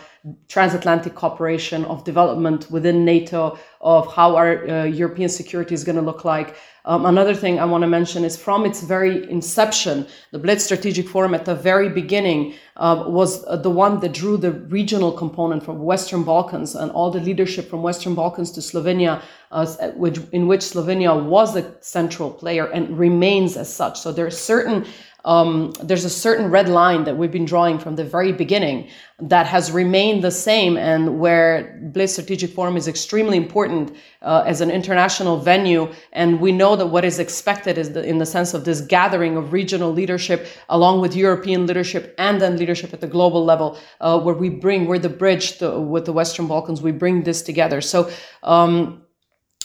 transatlantic 0.49 1.15
cooperation, 1.15 1.85
of 1.85 2.05
development 2.05 2.71
within 2.71 3.05
NATO, 3.05 3.59
of 3.81 4.13
how 4.13 4.37
our 4.37 4.69
uh, 4.69 4.85
European 4.85 5.29
security 5.29 5.75
is 5.75 5.85
going 5.85 5.97
to 5.97 6.03
look 6.03 6.25
like. 6.25 6.57
Um, 6.85 7.07
another 7.07 7.35
thing 7.35 7.61
I 7.61 7.65
want 7.65 7.83
to 7.83 7.89
mention 7.89 8.25
is 8.25 8.37
from 8.37 8.67
its 8.67 8.83
very 8.83 9.31
inception, 9.31 10.07
the 10.33 10.39
Bled 10.39 10.61
Strategic 10.61 11.09
Forum 11.09 11.33
at 11.35 11.45
the 11.45 11.55
very 11.55 11.89
beginning 11.89 12.55
uh, 12.77 13.05
was 13.07 13.45
uh, 13.45 13.57
the 13.57 13.71
one 13.71 14.01
that 14.01 14.13
drew 14.13 14.37
the 14.37 14.53
regional 14.53 15.13
component 15.13 15.65
from 15.65 15.81
Western 15.81 16.25
Balkans 16.25 16.75
and 16.75 16.91
all 16.91 17.11
the 17.11 17.21
leadership 17.21 17.71
from 17.71 17.83
Western 17.83 18.17
Balkans 18.17 18.51
to 18.53 18.61
Slovenia, 18.61 19.23
uh, 19.53 19.67
which, 19.95 20.19
in 20.33 20.49
which 20.49 20.63
Slovenia 20.63 21.25
was 21.25 21.55
a 21.55 21.73
central 21.83 22.31
player 22.31 22.67
and 22.67 22.99
remains 22.99 23.57
as 23.57 23.73
such. 23.73 24.01
So 24.01 24.11
there 24.11 24.27
are 24.27 24.31
certain 24.31 24.85
um, 25.25 25.73
there's 25.83 26.05
a 26.05 26.11
certain 26.11 26.51
red 26.51 26.69
line 26.69 27.05
that 27.05 27.17
we've 27.17 27.31
been 27.31 27.45
drawing 27.45 27.79
from 27.79 27.97
the 27.97 28.05
very 28.05 28.33
beginning 28.33 28.89
that 29.21 29.47
has 29.47 29.71
remained 29.71 30.25
the 30.25 30.31
same 30.31 30.77
and 30.77 31.21
where 31.21 31.79
Bled 31.93 32.11
Strategic 32.11 32.51
Forum 32.51 32.77
is 32.77 32.89
extremely 32.89 33.37
important 33.37 33.95
uh, 34.23 34.43
as 34.45 34.61
an 34.61 34.71
international 34.71 35.37
venue. 35.39 35.93
And 36.13 36.41
we 36.41 36.51
know 36.51 36.75
that 36.75 36.87
what 36.87 37.05
is 37.05 37.21
expected 37.21 37.79
is 37.79 37.93
the, 37.93 38.05
in 38.05 38.19
the 38.19 38.27
sense 38.27 38.53
of 38.53 38.65
this 38.65 38.81
gathering 38.81 39.37
of 39.37 39.53
regional 39.53 39.93
leadership 39.93 40.49
along 40.69 41.01
with 41.01 41.15
European 41.15 41.67
leadership 41.67 42.15
and 42.19 42.41
then 42.41 42.57
leadership 42.57 42.93
at 42.93 43.01
the 43.01 43.07
global 43.07 43.45
level, 43.45 43.79
uh, 44.01 44.19
where 44.19 44.35
we 44.35 44.49
bring, 44.49 44.87
we're 44.87 44.99
the 44.99 45.09
bridge 45.09 45.59
to, 45.59 45.79
with 45.79 46.05
the 46.05 46.13
Western 46.13 46.49
Balkans, 46.49 46.83
we 46.83 46.91
bring 46.91 47.23
this 47.23 47.43
together. 47.43 47.81
So, 47.81 48.11
um, 48.43 49.02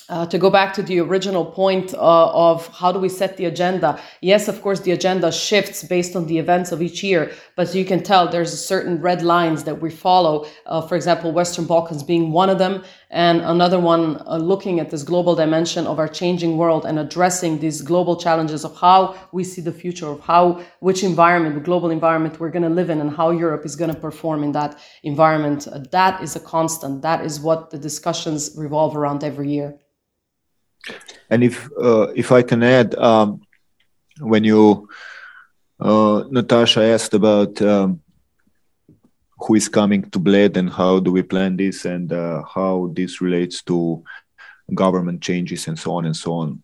uh, 0.09 0.25
to 0.25 0.37
go 0.37 0.49
back 0.49 0.73
to 0.73 0.81
the 0.81 0.99
original 0.99 1.45
point 1.45 1.93
uh, 1.93 2.31
of 2.31 2.67
how 2.67 2.91
do 2.91 2.99
we 2.99 3.09
set 3.09 3.37
the 3.37 3.45
agenda? 3.45 3.99
Yes 4.21 4.47
of 4.47 4.61
course 4.61 4.79
the 4.79 4.91
agenda 4.91 5.31
shifts 5.31 5.83
based 5.83 6.15
on 6.15 6.27
the 6.27 6.37
events 6.37 6.71
of 6.71 6.81
each 6.81 7.03
year 7.03 7.31
but 7.55 7.73
you 7.75 7.85
can 7.85 8.03
tell 8.03 8.27
there's 8.27 8.53
a 8.53 8.57
certain 8.57 9.01
red 9.01 9.21
lines 9.21 9.63
that 9.63 9.81
we 9.81 9.89
follow 9.89 10.45
uh, 10.65 10.81
for 10.81 10.95
example 10.95 11.31
western 11.31 11.65
balkans 11.65 12.03
being 12.03 12.31
one 12.31 12.49
of 12.49 12.57
them 12.57 12.83
and 13.09 13.41
another 13.41 13.79
one 13.79 14.21
uh, 14.27 14.37
looking 14.37 14.79
at 14.79 14.89
this 14.89 15.03
global 15.03 15.35
dimension 15.35 15.87
of 15.87 15.99
our 15.99 16.07
changing 16.07 16.57
world 16.57 16.85
and 16.85 16.99
addressing 16.99 17.59
these 17.59 17.81
global 17.81 18.15
challenges 18.15 18.63
of 18.63 18.75
how 18.77 19.15
we 19.31 19.43
see 19.43 19.61
the 19.61 19.71
future 19.71 20.07
of 20.07 20.19
how 20.21 20.61
which 20.79 21.03
environment 21.03 21.55
the 21.55 21.61
global 21.61 21.89
environment 21.89 22.39
we're 22.39 22.49
going 22.49 22.63
to 22.63 22.69
live 22.69 22.89
in 22.89 23.01
and 23.01 23.15
how 23.15 23.29
europe 23.29 23.65
is 23.65 23.75
going 23.75 23.93
to 23.93 23.99
perform 23.99 24.43
in 24.43 24.51
that 24.51 24.79
environment. 25.03 25.67
That 25.91 26.21
is 26.21 26.35
a 26.35 26.39
constant. 26.39 27.01
That 27.01 27.23
is 27.23 27.39
what 27.39 27.71
the 27.71 27.77
discussions 27.77 28.53
revolve 28.55 28.95
around 28.95 29.23
every 29.23 29.49
year 29.51 29.77
and 31.29 31.43
if 31.43 31.69
uh, 31.81 32.07
if 32.15 32.31
I 32.31 32.41
can 32.41 32.63
add, 32.63 32.95
um, 32.95 33.41
when 34.19 34.43
you 34.43 34.87
uh, 35.79 36.23
Natasha 36.29 36.83
asked 36.83 37.13
about 37.13 37.61
um, 37.61 38.01
who 39.39 39.55
is 39.55 39.69
coming 39.69 40.09
to 40.09 40.19
Bled 40.19 40.57
and 40.57 40.69
how 40.69 40.99
do 40.99 41.11
we 41.11 41.21
plan 41.21 41.57
this 41.57 41.85
and 41.85 42.11
uh, 42.11 42.43
how 42.43 42.91
this 42.93 43.21
relates 43.21 43.61
to 43.63 44.03
government 44.73 45.21
changes 45.21 45.67
and 45.67 45.77
so 45.77 45.93
on 45.93 46.05
and 46.05 46.15
so 46.15 46.33
on. 46.33 46.63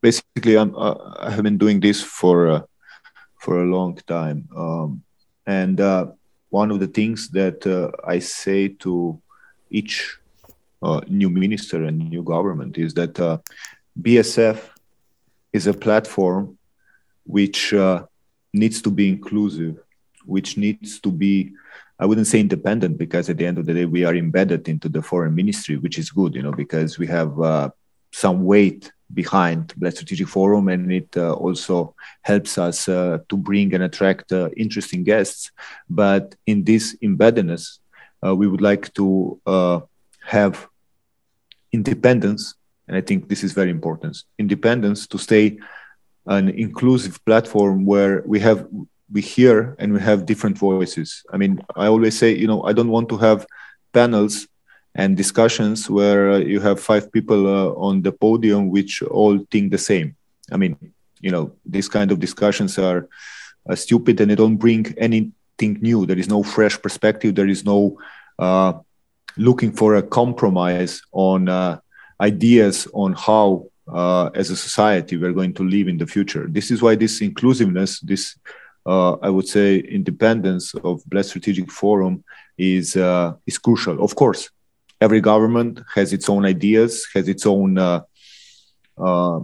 Basically, 0.00 0.56
I'm, 0.56 0.74
uh, 0.74 0.94
I 1.18 1.30
have 1.30 1.42
been 1.42 1.58
doing 1.58 1.80
this 1.80 2.02
for 2.02 2.48
uh, 2.48 2.62
for 3.40 3.62
a 3.62 3.66
long 3.66 3.96
time, 4.06 4.48
um, 4.56 5.02
and 5.46 5.80
uh, 5.80 6.06
one 6.50 6.70
of 6.70 6.80
the 6.80 6.88
things 6.88 7.28
that 7.30 7.66
I 8.04 8.18
say 8.18 8.68
to 8.80 9.20
each 9.70 10.18
new 11.08 11.30
minister 11.30 11.84
and 11.84 11.98
new 11.98 12.22
government 12.22 12.78
is 12.78 12.94
that 12.94 13.18
uh, 13.18 13.38
BSF 14.00 14.58
is 15.52 15.66
a 15.66 15.74
platform 15.74 16.58
which 17.24 17.74
uh, 17.74 18.04
needs 18.52 18.80
to 18.82 18.90
be 18.90 19.08
inclusive, 19.08 19.76
which 20.24 20.56
needs 20.56 21.00
to 21.00 21.10
be, 21.10 21.52
I 21.98 22.06
wouldn't 22.06 22.26
say 22.26 22.40
independent, 22.40 22.98
because 22.98 23.28
at 23.28 23.36
the 23.36 23.46
end 23.46 23.58
of 23.58 23.66
the 23.66 23.74
day, 23.74 23.84
we 23.84 24.04
are 24.04 24.14
embedded 24.14 24.68
into 24.68 24.88
the 24.88 25.02
foreign 25.02 25.34
ministry, 25.34 25.76
which 25.76 25.98
is 25.98 26.10
good, 26.10 26.34
you 26.34 26.42
know, 26.42 26.52
because 26.52 26.98
we 26.98 27.06
have 27.08 27.40
uh, 27.40 27.70
some 28.12 28.44
weight 28.44 28.92
behind 29.12 29.74
Bled 29.76 29.94
Strategic 29.94 30.28
Forum, 30.28 30.68
and 30.68 30.92
it 30.92 31.16
uh, 31.16 31.32
also 31.32 31.94
helps 32.22 32.58
us 32.58 32.88
uh, 32.88 33.18
to 33.28 33.36
bring 33.36 33.74
and 33.74 33.84
attract 33.84 34.32
uh, 34.32 34.50
interesting 34.56 35.02
guests. 35.02 35.50
But 35.88 36.34
in 36.46 36.64
this 36.64 36.96
embeddedness, 37.02 37.78
uh, 38.24 38.34
we 38.34 38.48
would 38.48 38.60
like 38.60 38.92
to 38.94 39.40
uh, 39.46 39.80
have 40.28 40.68
independence, 41.72 42.54
and 42.86 42.96
I 42.96 43.00
think 43.00 43.28
this 43.28 43.42
is 43.42 43.52
very 43.52 43.70
important 43.70 44.22
independence 44.38 45.06
to 45.08 45.18
stay 45.18 45.58
an 46.26 46.48
inclusive 46.50 47.24
platform 47.24 47.84
where 47.84 48.22
we 48.26 48.38
have 48.40 48.66
we 49.10 49.22
hear 49.22 49.74
and 49.78 49.92
we 49.94 50.00
have 50.00 50.26
different 50.26 50.58
voices. 50.58 51.24
I 51.32 51.36
mean, 51.38 51.60
I 51.74 51.86
always 51.86 52.18
say, 52.18 52.30
you 52.36 52.46
know, 52.46 52.62
I 52.64 52.72
don't 52.74 52.90
want 52.90 53.08
to 53.08 53.16
have 53.16 53.46
panels 53.92 54.46
and 54.94 55.16
discussions 55.16 55.88
where 55.88 56.32
uh, 56.32 56.38
you 56.38 56.60
have 56.60 56.78
five 56.78 57.10
people 57.10 57.46
uh, 57.46 57.70
on 57.88 58.02
the 58.02 58.12
podium 58.12 58.68
which 58.68 59.02
all 59.02 59.38
think 59.50 59.70
the 59.70 59.78
same. 59.78 60.16
I 60.52 60.56
mean, 60.58 60.76
you 61.20 61.30
know, 61.30 61.52
these 61.64 61.88
kind 61.88 62.12
of 62.12 62.20
discussions 62.20 62.78
are 62.78 63.08
uh, 63.68 63.74
stupid 63.74 64.20
and 64.20 64.30
they 64.30 64.34
don't 64.34 64.56
bring 64.56 64.94
anything 64.98 65.78
new. 65.80 66.04
There 66.04 66.18
is 66.18 66.28
no 66.28 66.42
fresh 66.42 66.76
perspective. 66.80 67.34
There 67.34 67.48
is 67.48 67.64
no 67.64 67.98
uh, 68.38 68.72
looking 69.38 69.72
for 69.72 69.94
a 69.94 70.02
compromise 70.02 71.00
on 71.12 71.48
uh, 71.48 71.78
ideas 72.20 72.88
on 72.92 73.12
how 73.14 73.66
uh, 73.92 74.26
as 74.34 74.50
a 74.50 74.56
society 74.56 75.16
we're 75.16 75.32
going 75.32 75.54
to 75.54 75.62
live 75.62 75.88
in 75.88 75.96
the 75.96 76.06
future. 76.06 76.46
This 76.48 76.70
is 76.70 76.82
why 76.82 76.96
this 76.96 77.22
inclusiveness 77.22 78.00
this 78.00 78.36
uh, 78.86 79.12
i 79.22 79.28
would 79.28 79.46
say 79.46 79.78
independence 79.78 80.74
of 80.74 81.02
Bled 81.06 81.24
strategic 81.24 81.70
forum 81.70 82.24
is 82.58 82.96
uh, 82.96 83.34
is 83.46 83.58
crucial. 83.58 84.02
Of 84.02 84.14
course 84.14 84.50
every 85.00 85.20
government 85.20 85.80
has 85.94 86.12
its 86.12 86.28
own 86.28 86.44
ideas 86.44 87.06
has 87.14 87.28
its 87.28 87.46
own 87.46 87.78
uh, 87.78 88.00
uh, 88.98 89.40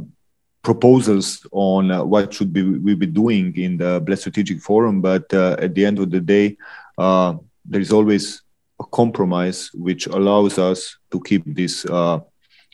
proposals 0.63 1.47
on 1.53 1.91
what 2.09 2.35
should 2.35 2.53
be 2.53 2.63
we 2.63 2.95
be 2.95 3.07
doing 3.07 3.57
in 3.57 3.77
the 3.77 4.01
Bled 4.05 4.19
strategic 4.19 4.61
forum 4.61 5.01
but 5.01 5.33
at 5.33 5.75
the 5.75 5.85
end 5.87 5.99
of 6.01 6.11
the 6.11 6.21
day 6.21 6.57
there 6.99 7.81
is 7.81 7.93
always 7.93 8.44
compromise 8.91 9.71
which 9.75 10.07
allows 10.07 10.59
us 10.59 10.97
to 11.11 11.21
keep 11.21 11.43
this 11.47 11.85
uh, 11.87 12.21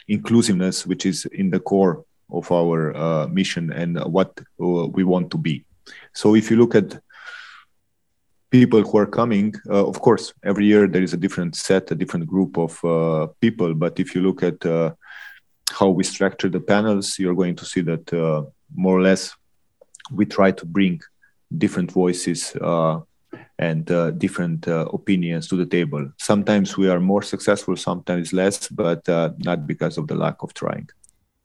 inclusiveness, 0.08 0.86
which 0.86 1.06
is 1.06 1.26
in 1.26 1.50
the 1.50 1.60
core 1.60 2.04
of 2.32 2.50
our 2.52 2.96
uh, 2.96 3.26
mission 3.28 3.72
and 3.72 3.98
what 4.04 4.38
uh, 4.62 4.86
we 4.86 5.04
want 5.04 5.30
to 5.30 5.38
be. 5.38 5.64
So 6.14 6.34
if 6.34 6.50
you 6.50 6.56
look 6.56 6.74
at 6.74 7.00
people 8.50 8.82
who 8.82 8.98
are 8.98 9.06
coming, 9.06 9.54
uh, 9.68 9.86
of 9.86 10.00
course, 10.00 10.32
every 10.44 10.66
year 10.66 10.86
there 10.86 11.02
is 11.02 11.12
a 11.12 11.16
different 11.16 11.54
set, 11.56 11.90
a 11.90 11.94
different 11.94 12.26
group 12.26 12.58
of 12.58 12.84
uh, 12.84 13.28
people. 13.40 13.74
But 13.74 14.00
if 14.00 14.14
you 14.14 14.22
look 14.22 14.42
at 14.42 14.64
uh, 14.66 14.94
how 15.70 15.88
we 15.88 16.04
structure 16.04 16.48
the 16.48 16.60
panels, 16.60 17.18
you're 17.18 17.34
going 17.34 17.56
to 17.56 17.64
see 17.64 17.80
that 17.82 18.12
more 18.74 18.98
or 18.98 19.02
less 19.02 19.34
we 20.12 20.26
try 20.26 20.50
to 20.50 20.66
bring 20.66 21.00
different 21.56 21.90
voices 21.90 22.52
and 23.60 23.90
uh, 23.90 24.10
different 24.12 24.66
uh, 24.66 24.86
opinions 24.92 25.46
to 25.48 25.54
the 25.54 25.66
table. 25.66 26.10
Sometimes 26.16 26.78
we 26.78 26.88
are 26.88 26.98
more 26.98 27.22
successful, 27.22 27.76
sometimes 27.76 28.32
less, 28.32 28.68
but 28.68 29.06
uh, 29.08 29.30
not 29.44 29.66
because 29.66 29.98
of 29.98 30.08
the 30.08 30.14
lack 30.14 30.42
of 30.42 30.54
trying. 30.54 30.88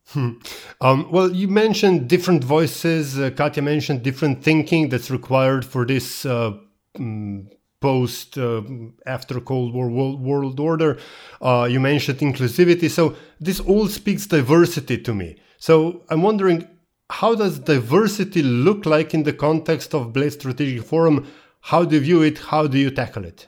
Hmm. 0.08 0.32
Um, 0.80 1.12
well, 1.12 1.30
you 1.32 1.50
mentioned 1.50 2.08
different 2.08 2.44
voices. 2.44 3.20
Uh, 3.20 3.32
Katja 3.32 3.62
mentioned 3.62 4.02
different 4.02 4.44
thinking 4.44 4.90
that's 4.90 5.12
required 5.12 5.66
for 5.66 5.86
this 5.86 6.26
um, 6.26 7.50
post 7.82 8.38
uh, 8.38 8.62
after 9.06 9.42
Cold 9.42 9.74
War 9.74 9.90
world, 9.90 10.22
world 10.22 10.60
order. 10.60 10.98
Uh, 11.42 11.68
you 11.70 11.82
mentioned 11.82 12.20
inclusivity, 12.20 12.90
so 12.90 13.16
this 13.42 13.60
all 13.60 13.88
speaks 13.88 14.26
diversity 14.26 14.98
to 15.00 15.14
me. 15.14 15.38
So 15.58 16.04
I'm 16.10 16.22
wondering, 16.22 16.68
how 17.10 17.36
does 17.36 17.60
diversity 17.60 18.42
look 18.42 18.86
like 18.86 19.14
in 19.14 19.24
the 19.24 19.34
context 19.34 19.94
of 19.94 20.14
Bled 20.14 20.32
Strategic 20.32 20.84
Forum? 20.84 21.28
How 21.72 21.84
do 21.84 21.96
you 21.96 22.02
view 22.02 22.22
it? 22.22 22.38
How 22.38 22.68
do 22.68 22.78
you 22.78 22.92
tackle 22.92 23.26
it? 23.26 23.48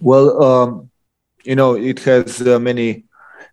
Well, 0.00 0.40
um, 0.40 0.90
you 1.42 1.56
know, 1.56 1.74
it 1.74 1.98
has 2.04 2.40
uh, 2.40 2.60
many 2.60 3.02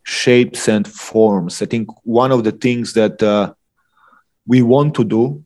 shapes 0.04 0.68
and 0.68 0.88
forms. 0.88 1.60
I 1.60 1.66
think 1.66 1.90
one 2.04 2.32
of 2.32 2.44
the 2.44 2.52
things 2.52 2.94
that 2.94 3.24
uh, 3.24 3.56
we 4.46 4.62
want 4.62 4.94
to 4.98 5.04
do, 5.04 5.44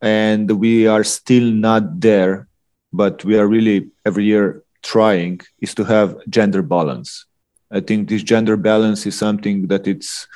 and 0.00 0.48
we 0.52 0.86
are 0.86 1.02
still 1.02 1.50
not 1.50 1.98
there, 1.98 2.46
but 2.92 3.24
we 3.24 3.36
are 3.36 3.48
really 3.48 3.88
every 4.06 4.22
year 4.22 4.62
trying, 4.82 5.40
is 5.58 5.74
to 5.74 5.84
have 5.84 6.14
gender 6.28 6.62
balance. 6.62 7.26
I 7.72 7.80
think 7.80 8.08
this 8.08 8.22
gender 8.22 8.56
balance 8.56 9.04
is 9.04 9.18
something 9.18 9.66
that 9.66 9.88
it's 9.88 10.28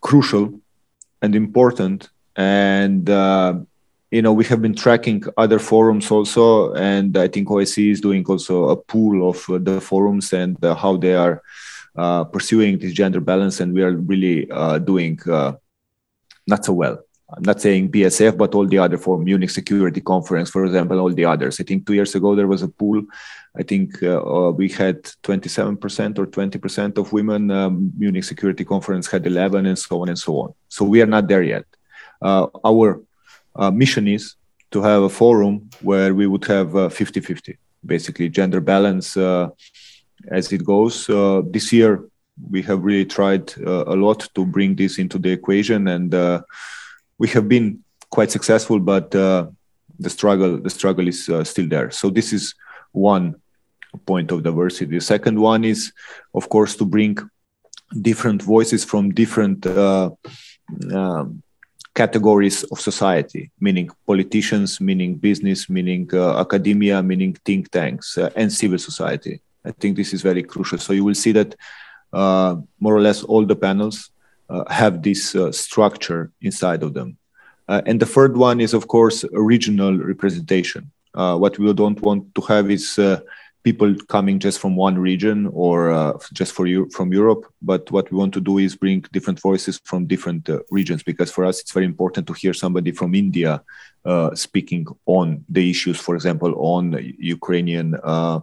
crucial 0.00 0.60
and 1.20 1.36
important, 1.36 2.08
and 2.36 3.10
uh, 3.10 3.56
you 4.14 4.22
know 4.22 4.32
we 4.32 4.44
have 4.44 4.62
been 4.62 4.76
tracking 4.76 5.24
other 5.36 5.58
forums 5.58 6.08
also 6.10 6.72
and 6.74 7.16
i 7.16 7.26
think 7.26 7.48
OSCE 7.48 7.90
is 7.90 8.00
doing 8.00 8.24
also 8.26 8.68
a 8.68 8.76
pool 8.76 9.28
of 9.30 9.38
uh, 9.50 9.58
the 9.58 9.80
forums 9.80 10.32
and 10.32 10.52
uh, 10.64 10.74
how 10.74 10.96
they 10.96 11.14
are 11.14 11.42
uh, 11.96 12.22
pursuing 12.22 12.78
this 12.78 12.92
gender 12.92 13.20
balance 13.20 13.58
and 13.60 13.74
we 13.74 13.82
are 13.82 13.96
really 14.12 14.48
uh, 14.50 14.78
doing 14.78 15.18
uh, 15.30 15.52
not 16.46 16.64
so 16.64 16.72
well. 16.72 16.98
I'm 17.34 17.42
not 17.42 17.60
saying 17.60 17.90
bsf 17.90 18.36
but 18.36 18.54
all 18.54 18.66
the 18.66 18.78
other 18.78 18.98
forum 18.98 19.24
munich 19.24 19.50
security 19.50 20.00
conference 20.00 20.48
for 20.50 20.64
example 20.64 21.00
all 21.00 21.12
the 21.12 21.24
others. 21.24 21.58
I 21.58 21.64
think 21.64 21.84
two 21.84 21.94
years 21.94 22.14
ago 22.14 22.36
there 22.36 22.46
was 22.54 22.62
a 22.62 22.68
pool. 22.68 23.02
I 23.60 23.62
think 23.64 24.00
uh, 24.02 24.52
we 24.60 24.68
had 24.68 25.02
27% 25.22 26.18
or 26.18 26.26
20% 26.26 26.98
of 26.98 27.12
women 27.12 27.50
um, 27.50 27.92
munich 27.96 28.24
security 28.24 28.64
conference 28.64 29.06
had 29.10 29.26
11 29.26 29.66
and 29.66 29.78
so 29.78 30.02
on 30.02 30.08
and 30.08 30.18
so 30.18 30.32
on. 30.42 30.54
So 30.68 30.84
we 30.84 31.02
are 31.02 31.12
not 31.16 31.26
there 31.26 31.42
yet. 31.42 31.64
Our 32.22 33.02
uh, 33.56 33.70
mission 33.70 34.08
is 34.08 34.36
to 34.70 34.82
have 34.82 35.02
a 35.02 35.08
forum 35.08 35.68
where 35.82 36.14
we 36.14 36.26
would 36.26 36.44
have 36.46 36.92
50 36.92 37.20
uh, 37.20 37.22
50, 37.22 37.58
basically 37.84 38.28
gender 38.28 38.60
balance 38.60 39.16
uh, 39.16 39.48
as 40.30 40.52
it 40.52 40.64
goes. 40.64 41.08
Uh, 41.08 41.42
this 41.46 41.72
year, 41.72 42.04
we 42.50 42.62
have 42.62 42.82
really 42.82 43.04
tried 43.04 43.56
a 43.58 43.94
lot 43.94 44.28
to 44.34 44.44
bring 44.44 44.74
this 44.74 44.98
into 44.98 45.18
the 45.18 45.30
equation, 45.30 45.86
and 45.86 46.12
we 47.16 47.28
have 47.28 47.48
been 47.48 47.78
quite 48.10 48.32
successful, 48.32 48.80
but 48.80 49.12
the 49.12 50.10
struggle 50.10 50.58
the 50.58 50.70
struggle 50.70 51.06
is 51.06 51.30
still 51.44 51.68
there. 51.68 51.92
So 51.92 52.10
this 52.10 52.32
is 52.32 52.56
one 52.90 53.36
point 54.06 54.32
of 54.32 54.42
diversity. 54.42 54.96
The 54.96 55.00
second 55.00 55.38
one 55.38 55.64
is, 55.64 55.92
of 56.34 56.48
course, 56.48 56.74
to 56.76 56.84
bring 56.84 57.18
different 58.00 58.42
voices 58.42 58.84
from 58.84 59.14
different 59.14 59.64
uh, 59.66 60.10
um, 60.92 61.43
categories 61.94 62.64
of 62.64 62.80
society, 62.80 63.50
meaning 63.60 63.88
politicians, 64.06 64.80
meaning 64.80 65.14
business, 65.14 65.70
meaning 65.70 66.10
uh, 66.12 66.40
academia, 66.40 67.02
meaning 67.02 67.34
think 67.44 67.70
tanks, 67.70 68.18
uh, 68.18 68.30
and 68.36 68.52
civil 68.52 68.78
society. 68.78 69.40
I 69.64 69.70
think 69.70 69.96
this 69.96 70.12
is 70.12 70.20
very 70.22 70.42
crucial. 70.42 70.78
So 70.78 70.92
you 70.92 71.04
will 71.04 71.14
see 71.14 71.32
that 71.32 71.54
uh, 72.12 72.56
more 72.80 72.96
or 72.96 73.00
less 73.00 73.22
all 73.22 73.46
the 73.46 73.56
panels 73.56 74.10
uh, 74.50 74.64
have 74.70 75.02
this 75.02 75.34
uh, 75.34 75.50
structure 75.52 76.30
inside 76.42 76.82
of 76.82 76.94
them. 76.94 77.16
Uh, 77.66 77.80
and 77.86 77.98
the 77.98 78.06
third 78.06 78.36
one 78.36 78.60
is, 78.60 78.74
of 78.74 78.88
course, 78.88 79.24
regional 79.32 79.96
representation. 79.96 80.90
what 81.14 81.58
we 81.58 81.72
don't 81.72 82.00
want 82.02 82.22
to 82.34 82.40
have 82.42 82.70
is 82.70 82.98
people 83.64 83.94
coming 84.08 84.38
just 84.38 84.60
from 84.60 84.76
one 84.76 84.96
region 84.98 85.50
or 85.52 85.90
uh, 85.90 86.12
just 86.32 86.52
for 86.52 86.66
you 86.66 86.88
from 86.90 87.12
Europe. 87.12 87.46
But 87.62 87.90
what 87.90 88.10
we 88.12 88.18
want 88.18 88.34
to 88.34 88.40
do 88.40 88.58
is 88.58 88.76
bring 88.76 89.00
different 89.10 89.40
voices 89.40 89.80
from 89.84 90.06
different 90.06 90.48
uh, 90.48 90.60
regions 90.70 91.02
because 91.02 91.32
for 91.32 91.44
us 91.44 91.60
it's 91.60 91.72
very 91.72 91.86
important 91.86 92.26
to 92.26 92.34
hear 92.34 92.52
somebody 92.52 92.92
from 92.92 93.14
India 93.14 93.62
uh, 94.04 94.34
speaking 94.34 94.86
on 95.06 95.44
the 95.48 95.70
issues, 95.70 95.98
for 95.98 96.14
example, 96.14 96.54
on 96.58 96.98
Ukrainian 97.18 97.96
uh, 98.04 98.40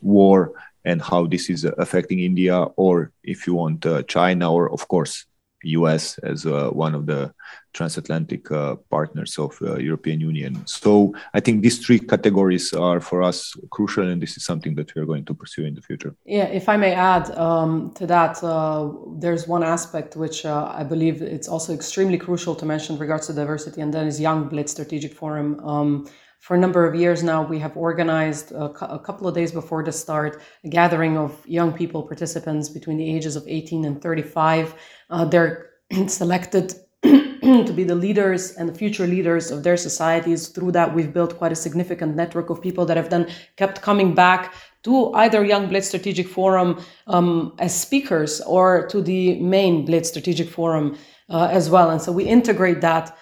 war 0.00 0.52
and 0.84 1.02
how 1.02 1.26
this 1.26 1.50
is 1.50 1.64
affecting 1.64 2.20
India, 2.20 2.56
or 2.76 3.12
if 3.22 3.46
you 3.46 3.54
want 3.54 3.84
uh, 3.84 4.02
China, 4.04 4.52
or 4.52 4.72
of 4.72 4.88
course 4.88 5.26
US 5.62 6.18
as 6.18 6.46
uh, 6.46 6.70
one 6.70 6.94
of 6.94 7.06
the 7.06 7.32
transatlantic 7.72 8.50
uh, 8.50 8.76
partners 8.90 9.38
of 9.38 9.56
uh, 9.62 9.76
European 9.76 10.20
Union. 10.20 10.66
So 10.66 11.14
I 11.34 11.40
think 11.40 11.62
these 11.62 11.78
three 11.78 11.98
categories 11.98 12.72
are 12.72 13.00
for 13.00 13.22
us 13.22 13.54
crucial, 13.70 14.08
and 14.08 14.20
this 14.20 14.36
is 14.36 14.44
something 14.44 14.74
that 14.74 14.94
we 14.94 15.02
are 15.02 15.06
going 15.06 15.24
to 15.26 15.34
pursue 15.34 15.64
in 15.64 15.74
the 15.74 15.82
future. 15.82 16.14
Yeah, 16.24 16.44
if 16.44 16.68
I 16.68 16.76
may 16.76 16.92
add 16.92 17.30
um, 17.36 17.92
to 17.94 18.06
that, 18.06 18.42
uh, 18.42 18.90
there's 19.18 19.46
one 19.46 19.62
aspect 19.62 20.16
which 20.16 20.44
uh, 20.44 20.72
I 20.74 20.82
believe 20.82 21.22
it's 21.22 21.48
also 21.48 21.72
extremely 21.72 22.18
crucial 22.18 22.54
to 22.56 22.66
mention 22.66 22.98
regards 22.98 23.26
to 23.28 23.32
diversity, 23.32 23.80
and 23.80 23.94
that 23.94 24.06
is 24.06 24.20
Young 24.20 24.48
Bled 24.48 24.68
Strategic 24.68 25.14
Forum. 25.14 25.60
Um, 25.64 26.08
for 26.40 26.56
a 26.56 26.58
number 26.58 26.86
of 26.86 26.94
years 26.94 27.22
now, 27.22 27.42
we 27.42 27.58
have 27.58 27.76
organized 27.76 28.50
a, 28.52 28.70
cu- 28.70 28.86
a, 28.86 28.98
couple 28.98 29.28
of 29.28 29.34
days 29.34 29.52
before 29.52 29.84
the 29.84 29.92
start 29.92 30.40
a 30.64 30.68
gathering 30.68 31.18
of 31.18 31.46
young 31.46 31.70
people, 31.70 32.02
participants 32.02 32.70
between 32.70 32.96
the 32.96 33.14
ages 33.14 33.36
of 33.36 33.44
18 33.46 33.84
and 33.84 34.00
35. 34.00 34.74
Uh, 35.10 35.26
they're 35.26 35.68
selected 36.06 36.74
to 37.02 37.72
be 37.74 37.84
the 37.84 37.94
leaders 37.94 38.52
and 38.52 38.70
the 38.70 38.74
future 38.74 39.06
leaders 39.06 39.50
of 39.50 39.62
their 39.62 39.76
societies. 39.76 40.48
Through 40.48 40.72
that, 40.72 40.94
we've 40.94 41.12
built 41.12 41.36
quite 41.36 41.52
a 41.52 41.56
significant 41.56 42.16
network 42.16 42.48
of 42.48 42.62
people 42.62 42.86
that 42.86 42.96
have 42.96 43.10
then 43.10 43.28
kept 43.56 43.82
coming 43.82 44.14
back 44.14 44.54
to 44.84 45.12
either 45.12 45.44
Young 45.44 45.68
Bled 45.68 45.84
Strategic 45.84 46.26
Forum 46.26 46.82
um, 47.06 47.54
as 47.58 47.78
speakers 47.78 48.40
or 48.42 48.86
to 48.86 49.02
the 49.02 49.38
main 49.40 49.84
Bled 49.84 50.06
Strategic 50.06 50.48
Forum 50.48 50.96
uh, 51.28 51.48
as 51.52 51.68
well. 51.68 51.90
And 51.90 52.00
so 52.00 52.12
we 52.12 52.24
integrate 52.24 52.80
that 52.80 53.14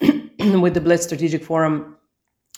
with 0.00 0.74
the 0.74 0.80
Bled 0.80 1.00
Strategic 1.00 1.42
Forum 1.42 1.96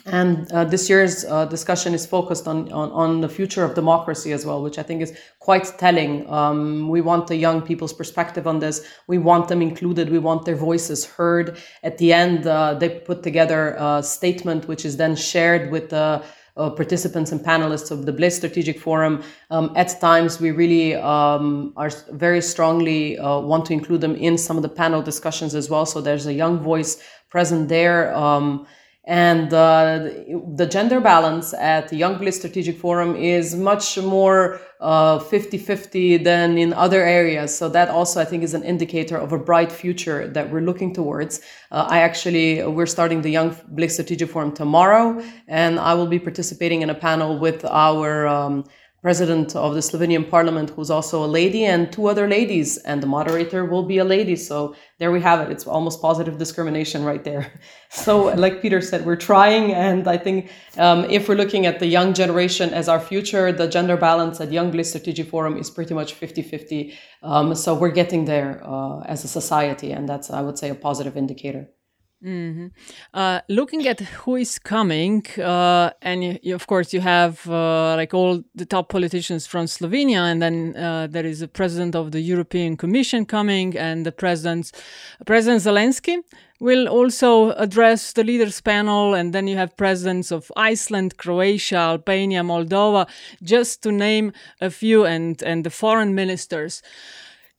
and 0.07 0.51
uh, 0.53 0.65
this 0.65 0.89
year's 0.89 1.25
uh, 1.25 1.45
discussion 1.45 1.95
is 1.95 2.05
focused 2.05 2.49
on, 2.49 2.73
on, 2.73 2.91
on 2.91 3.21
the 3.21 3.29
future 3.29 3.65
of 3.65 3.75
democracy 3.75 4.33
as 4.33 4.45
well, 4.45 4.63
which 4.63 4.79
I 4.79 4.83
think 4.83 5.01
is 5.03 5.17
quite 5.39 5.65
telling. 5.79 6.29
Um, 6.29 6.89
we 6.89 7.01
want 7.01 7.29
the 7.29 7.37
young 7.37 7.63
people's 7.63 7.93
perspective 7.93 8.47
on 8.47 8.59
this. 8.59 8.85
We 9.07 9.19
want 9.19 9.49
them 9.49 9.63
included. 9.63 10.11
We 10.11 10.19
want 10.19 10.45
their 10.45 10.57
voices 10.57 11.05
heard. 11.05 11.59
At 11.83 11.99
the 11.99 12.13
end, 12.13 12.47
uh, 12.47 12.75
they 12.75 13.01
put 13.01 13.23
together 13.23 13.77
a 13.79 14.03
statement 14.03 14.67
which 14.67 14.85
is 14.85 14.97
then 14.97 15.15
shared 15.15 15.71
with 15.71 15.91
the 15.91 16.25
uh, 16.57 16.71
participants 16.71 17.33
and 17.33 17.41
panelists 17.41 17.91
of 17.91 18.05
the 18.05 18.13
Bled 18.13 18.33
Strategic 18.33 18.79
Forum. 18.79 19.23
Um, 19.51 19.73
at 19.77 20.01
times, 20.01 20.41
we 20.41 20.51
really 20.51 20.95
um, 20.97 21.73
are 21.77 21.91
very 22.11 22.43
strongly 22.43 23.19
uh, 23.19 23.39
want 23.39 23.67
to 23.67 23.73
include 23.73 24.01
them 24.01 24.17
in 24.17 24.37
some 24.37 24.57
of 24.57 24.63
the 24.63 24.69
panel 24.69 25.01
discussions 25.01 25.55
as 25.55 25.71
well. 25.71 25.87
So 25.87 26.01
there's 26.01 26.27
a 26.27 26.35
young 26.35 26.59
voice 26.59 27.03
present 27.31 27.69
there. 27.69 28.15
Um, 28.15 28.67
and 29.05 29.53
uh, 29.53 30.11
the 30.55 30.67
gender 30.71 31.01
balance 31.01 31.53
at 31.55 31.89
the 31.89 31.97
Young 31.97 32.19
Bled 32.19 32.35
Strategic 32.35 32.79
Forum 32.79 33.17
is 33.17 33.57
much 33.57 33.99
more 33.99 34.61
50 34.79 34.79
uh, 34.81 35.19
50 35.19 36.17
than 36.19 36.57
in 36.57 36.73
other 36.73 37.03
areas. 37.03 37.57
So, 37.57 37.69
that 37.71 37.89
also, 37.89 38.21
I 38.21 38.25
think, 38.25 38.45
is 38.45 38.55
an 38.55 38.63
indicator 38.63 39.17
of 39.17 39.33
a 39.33 39.39
bright 39.39 39.73
future 39.73 40.29
that 40.29 40.51
we're 40.51 40.61
looking 40.61 40.95
towards. 40.95 41.41
Uh, 41.73 41.87
I 41.89 41.99
actually, 41.99 42.65
we're 42.65 42.87
starting 42.87 43.23
the 43.23 43.31
Young 43.31 43.57
Bled 43.69 43.91
Strategic 43.91 44.31
Forum 44.31 44.53
tomorrow, 44.53 45.21
and 45.49 45.81
I 45.81 45.95
will 45.95 46.09
be 46.09 46.21
participating 46.21 46.83
in 46.83 46.91
a 46.91 46.95
panel 46.95 47.39
with 47.39 47.65
our 47.65 48.29
um, 48.29 48.65
president 49.03 49.57
of 49.57 49.75
the 49.75 49.81
Slovenian 49.81 50.31
parliament, 50.31 50.71
who's 50.71 50.89
also 50.89 51.25
a 51.25 51.27
lady, 51.27 51.65
and 51.65 51.93
two 51.93 52.07
other 52.07 52.29
ladies, 52.29 52.79
and 52.79 53.03
the 53.03 53.07
moderator 53.07 53.65
will 53.65 53.83
be 53.83 53.99
a 53.99 54.05
lady. 54.05 54.37
So 54.37 54.77
there 55.01 55.11
we 55.11 55.21
have 55.21 55.41
it. 55.41 55.51
It's 55.51 55.67
almost 55.67 56.01
positive 56.01 56.39
discrimination 56.39 57.05
right 57.05 57.25
there. 57.25 57.53
So, 57.95 58.35
like 58.45 58.63
Peter 58.63 58.81
said, 58.81 59.05
we're 59.05 59.17
trying, 59.17 59.75
and 59.75 60.09
I 60.09 60.17
think 60.17 60.51
um, 60.79 61.05
if 61.11 61.29
we're 61.29 61.35
looking 61.35 61.67
at 61.67 61.79
the 61.79 61.87
young 61.87 62.15
generation 62.15 62.73
as 62.73 62.89
our 62.89 62.99
future, 62.99 63.53
the 63.53 63.69
gender 63.69 63.99
balance 63.99 64.41
at 64.41 64.51
Young 64.51 64.71
Bled 64.71 64.87
Strategic 64.87 65.29
Forum 65.29 65.59
is 65.59 65.69
pretty 65.69 65.93
much 65.93 66.15
50 66.15 66.41
50. 66.41 66.95
Um, 67.23 67.55
so 67.55 67.75
we're 67.75 67.91
getting 67.91 68.25
there 68.25 68.63
uh, 68.65 69.01
as 69.01 69.25
a 69.25 69.29
society, 69.29 69.93
and 69.93 70.09
that's, 70.09 70.31
I 70.31 70.41
would 70.41 70.59
say, 70.59 70.71
a 70.71 70.75
positive 70.75 71.19
indicator. 71.19 71.69
Mm-hmm. 72.25 72.69
Uh, 73.13 73.41
looking 73.49 73.85
at 73.89 73.99
who 73.99 74.37
is 74.37 74.57
coming, 74.57 75.27
uh, 75.39 75.91
and 76.03 76.23
you, 76.23 76.39
you, 76.41 76.55
of 76.55 76.69
course 76.69 76.93
you 76.93 77.01
have 77.01 77.45
uh, 77.49 77.97
like 77.97 78.15
all 78.15 78.45
the 78.55 78.65
top 78.65 78.89
politicians 78.91 79.45
from 79.45 79.67
Slovenia, 79.67 80.31
and 80.31 80.41
then 80.41 80.77
uh, 80.77 81.09
there 81.11 81.27
is 81.27 81.43
a 81.43 81.49
president 81.49 81.97
of 81.97 82.13
the 82.13 82.21
European 82.21 82.77
Commission 82.77 83.27
coming, 83.27 83.77
and 83.77 84.07
the 84.07 84.13
president, 84.13 84.71
President 85.27 85.63
Zelensky, 85.63 86.19
will 86.61 86.87
also 86.87 87.51
address 87.55 88.13
the 88.13 88.23
leaders 88.23 88.61
panel, 88.61 89.15
and 89.15 89.33
then 89.33 89.49
you 89.49 89.57
have 89.57 89.77
presidents 89.77 90.31
of 90.31 90.53
Iceland, 90.57 91.17
Croatia, 91.17 91.77
Albania, 91.77 92.43
Moldova, 92.45 93.09
just 93.43 93.83
to 93.83 93.91
name 93.91 94.33
a 94.61 94.71
few, 94.71 95.05
and 95.05 95.43
and 95.43 95.65
the 95.65 95.71
foreign 95.71 96.15
ministers. 96.15 96.83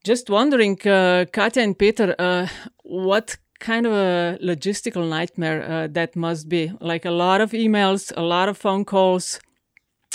Just 0.05 0.29
wondering, 0.29 0.79
uh, 0.87 1.25
Katja 1.33 1.61
and 1.61 1.77
Peter, 1.77 2.15
uh, 2.17 2.47
what 2.83 3.37
kind 3.63 3.85
of 3.85 3.93
a 3.93 4.37
logistical 4.43 5.09
nightmare 5.09 5.63
uh, 5.63 5.87
that 5.87 6.15
must 6.15 6.49
be 6.49 6.71
like 6.81 7.05
a 7.05 7.11
lot 7.11 7.39
of 7.41 7.51
emails, 7.51 8.11
a 8.15 8.21
lot 8.21 8.49
of 8.49 8.57
phone 8.57 8.83
calls, 8.83 9.39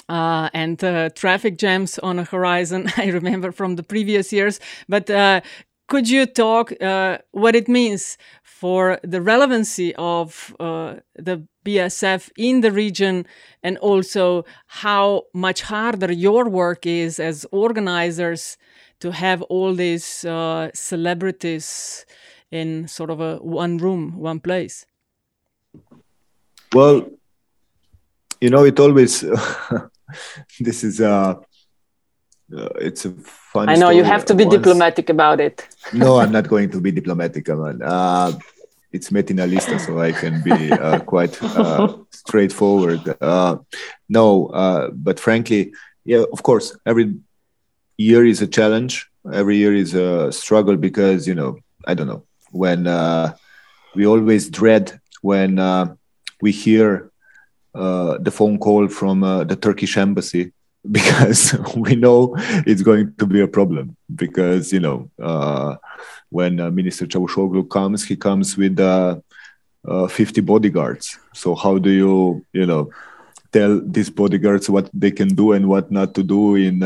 uh, 0.09 0.51
and 0.53 0.85
uh, 0.85 1.09
traffic 1.15 1.57
jams 1.59 1.99
on 1.99 2.19
a 2.19 2.25
horizon. 2.25 2.91
I 2.97 3.07
remember 3.07 3.51
from 3.51 3.77
the 3.77 3.83
previous 3.83 4.33
years. 4.33 4.61
But 4.89 5.09
uh, 5.11 5.41
could 5.89 6.09
you 6.09 6.27
talk 6.27 6.73
uh, 6.81 7.19
what 7.33 7.57
it 7.57 7.69
means 7.69 8.19
for 8.43 9.01
the 9.03 9.23
relevancy 9.23 9.95
of 9.97 10.55
uh, 10.61 10.97
the 11.17 11.47
BSF 11.65 12.31
in 12.37 12.61
the 12.61 12.73
region, 12.73 13.27
and 13.63 13.79
also 13.79 14.45
how 14.67 15.23
much 15.33 15.63
harder 15.63 16.13
your 16.13 16.49
work 16.49 16.85
is 16.87 17.19
as 17.19 17.47
organizers 17.51 18.59
to 19.01 19.13
have 19.13 19.43
all 19.43 19.75
these 19.75 20.25
celebrities 20.75 22.05
in 22.51 22.89
sort 22.89 23.11
of 23.11 23.21
a 23.21 23.37
one 23.37 23.79
room, 23.79 24.17
one 24.17 24.41
place? 24.41 24.87
Well, 26.73 27.09
you 28.41 28.51
know, 28.51 28.65
it 28.65 28.79
always 28.79 29.21
this 30.61 30.85
is 30.85 31.01
uh, 31.01 31.35
uh 32.57 32.69
it's 32.81 33.05
a 33.05 33.13
fun. 33.13 33.69
I 33.69 33.75
know 33.75 33.91
you 33.91 34.05
have 34.05 34.25
to 34.27 34.35
be 34.35 34.45
Once... 34.45 34.57
diplomatic 34.57 35.11
about 35.11 35.41
it. 35.41 35.67
no, 35.93 36.19
I'm 36.19 36.33
not 36.33 36.49
going 36.49 36.71
to 36.71 36.81
be 36.81 36.91
diplomatic, 36.93 37.49
man. 37.49 37.81
Uh, 37.83 38.33
it's 38.91 39.11
Metina 39.11 39.47
Lista, 39.47 39.79
so 39.79 40.01
I 40.01 40.13
can 40.13 40.43
be 40.43 40.73
uh, 40.73 41.01
quite 41.01 41.43
uh, 41.43 41.99
straightforward. 42.11 43.17
Uh, 43.21 43.59
no, 44.09 44.47
uh, 44.47 44.91
but 44.93 45.21
frankly, 45.21 45.73
yeah, 46.05 46.25
of 46.33 46.43
course, 46.43 46.75
every 46.87 47.15
year 47.99 48.25
is 48.25 48.41
a 48.41 48.47
challenge. 48.47 49.11
Every 49.31 49.59
year 49.59 49.75
is 49.75 49.93
a 49.93 50.33
struggle 50.33 50.77
because 50.77 51.29
you 51.29 51.35
know, 51.35 51.59
I 51.87 51.93
don't 51.93 52.07
know 52.07 52.25
when 52.51 52.87
uh, 52.87 53.35
we 53.95 54.07
always 54.07 54.51
dread 54.51 55.01
when 55.23 55.59
we 56.41 56.53
hear 56.53 57.11
uh, 57.75 58.19
the 58.19 58.31
phone 58.31 58.59
call 58.59 58.89
from 58.89 59.23
uh, 59.23 59.45
the 59.45 59.57
Turkish 59.57 59.97
embassy 59.97 60.53
because 60.91 61.55
we 61.77 61.95
know 61.97 62.35
it's 62.67 62.83
going 62.83 63.13
to 63.19 63.27
be 63.27 63.41
a 63.41 63.49
problem 63.49 63.97
because 64.15 64.73
you 64.73 64.81
know 64.81 65.11
uh, 65.23 65.77
when 66.31 66.61
uh, 66.61 66.71
Minister 66.71 67.07
Çavuşoğlu 67.07 67.69
comes, 67.69 68.05
he 68.05 68.17
comes 68.17 68.57
with 68.57 68.79
uh, 68.81 69.17
50 70.09 70.41
bodyguards. 70.41 71.19
So 71.35 71.55
how 71.55 71.79
do 71.79 71.91
you 71.91 72.45
you 72.53 72.67
know 72.67 72.91
tell 73.53 73.81
these 73.85 74.11
bodyguards 74.11 74.71
what 74.71 74.91
they 74.95 75.11
can 75.11 75.29
do 75.29 75.53
and 75.53 75.67
what 75.69 75.91
not 75.91 76.15
to 76.15 76.23
do 76.23 76.57
in 76.57 76.83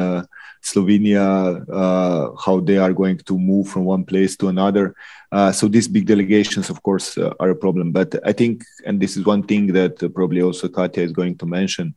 Slovenia, 0.62 1.64
uh, 1.68 2.36
how 2.36 2.60
they 2.60 2.78
are 2.78 2.92
going 2.92 3.18
to 3.18 3.38
move 3.38 3.68
from 3.68 3.84
one 3.84 4.04
place 4.04 4.36
to 4.36 4.48
another. 4.48 4.94
Uh, 5.32 5.50
so 5.50 5.66
these 5.66 5.88
big 5.88 6.06
delegations, 6.06 6.68
of 6.68 6.82
course, 6.82 7.16
uh, 7.16 7.32
are 7.40 7.50
a 7.50 7.56
problem. 7.56 7.90
But 7.90 8.14
I 8.24 8.32
think, 8.32 8.62
and 8.84 9.00
this 9.00 9.16
is 9.16 9.24
one 9.24 9.42
thing 9.42 9.68
that 9.68 9.96
probably 10.14 10.42
also 10.42 10.68
Katja 10.68 11.00
is 11.00 11.12
going 11.12 11.38
to 11.38 11.46
mention, 11.46 11.94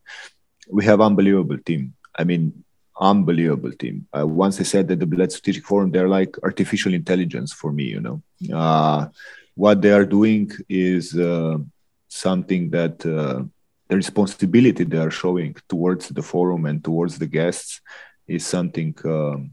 we 0.70 0.86
have 0.86 1.02
unbelievable 1.02 1.58
team. 1.58 1.94
I 2.18 2.24
mean, 2.24 2.64
unbelievable 2.98 3.74
team. 3.74 4.08
Uh, 4.18 4.26
once 4.26 4.60
I 4.62 4.64
said 4.64 4.88
that 4.88 5.00
the 5.02 5.06
Bled 5.06 5.34
Strategic 5.34 5.66
Forum, 5.66 5.92
they're 5.92 6.08
like 6.08 6.38
artificial 6.44 6.94
intelligence 6.94 7.52
for 7.52 7.74
me. 7.74 7.84
You 7.84 8.00
know, 8.00 8.22
uh, 8.58 9.08
what 9.56 9.82
they 9.82 9.92
are 9.92 10.06
doing 10.06 10.50
is 10.70 11.14
uh, 11.18 11.58
something 12.08 12.70
that 12.70 13.00
the 13.00 13.50
responsibility 13.90 14.86
they 14.86 14.98
are 14.98 15.12
showing 15.12 15.56
towards 15.68 16.08
the 16.10 16.22
forum 16.22 16.66
and 16.66 16.84
towards 16.84 17.20
the 17.20 17.28
guests 17.28 17.82
is 18.28 18.46
something 18.46 18.96
um, 19.04 19.52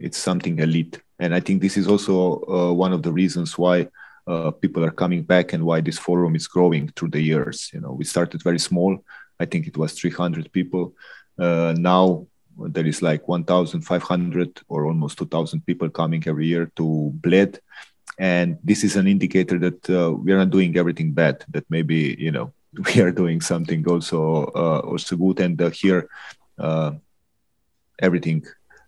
it's 0.00 0.18
something 0.18 0.58
elite. 0.58 1.00
And 1.18 1.34
i 1.34 1.40
think 1.40 1.60
this 1.60 1.76
is 1.76 1.86
also 1.86 2.14
uh, 2.48 2.72
one 2.72 2.92
of 2.92 3.02
the 3.02 3.12
reasons 3.12 3.58
why 3.58 3.88
uh, 4.26 4.50
people 4.50 4.84
are 4.84 4.90
coming 5.02 5.22
back 5.22 5.52
and 5.52 5.64
why 5.64 5.80
this 5.80 5.98
forum 5.98 6.36
is 6.36 6.46
growing 6.46 6.88
through 6.96 7.10
the 7.10 7.20
years. 7.20 7.70
You 7.72 7.80
know 7.80 7.92
we 7.92 8.04
started 8.04 8.42
very 8.42 8.58
small. 8.58 8.92
I 9.38 9.46
think 9.46 9.66
it 9.66 9.76
was 9.76 9.92
300 9.92 10.52
people. 10.52 10.94
Uh, 11.38 11.74
now 11.78 12.26
there 12.58 12.86
is 12.86 13.00
like 13.00 13.26
1500 13.26 14.60
or 14.68 14.86
almost 14.86 15.18
2000 15.18 15.64
people 15.64 15.88
coming 15.88 16.22
every 16.26 16.46
year 16.46 16.70
to 16.76 17.10
bled. 17.14 17.58
And 18.18 18.58
this 18.62 18.84
is 18.84 18.96
an 18.96 19.06
indicator 19.06 19.58
that 19.58 19.88
uh, 19.88 20.12
we 20.12 20.32
are 20.32 20.38
not 20.38 20.50
doing 20.50 20.76
everything 20.76 21.12
bad 21.12 21.44
that 21.48 21.64
maybe 21.70 22.16
you 22.18 22.30
know 22.30 22.52
we 22.94 23.00
are 23.00 23.12
doing 23.12 23.40
something 23.40 23.86
also 23.88 24.44
uh, 24.54 24.80
also 24.80 25.16
good. 25.16 25.40
And 25.40 25.60
uh, 25.60 25.70
here 25.70 26.08
everything 27.98 28.44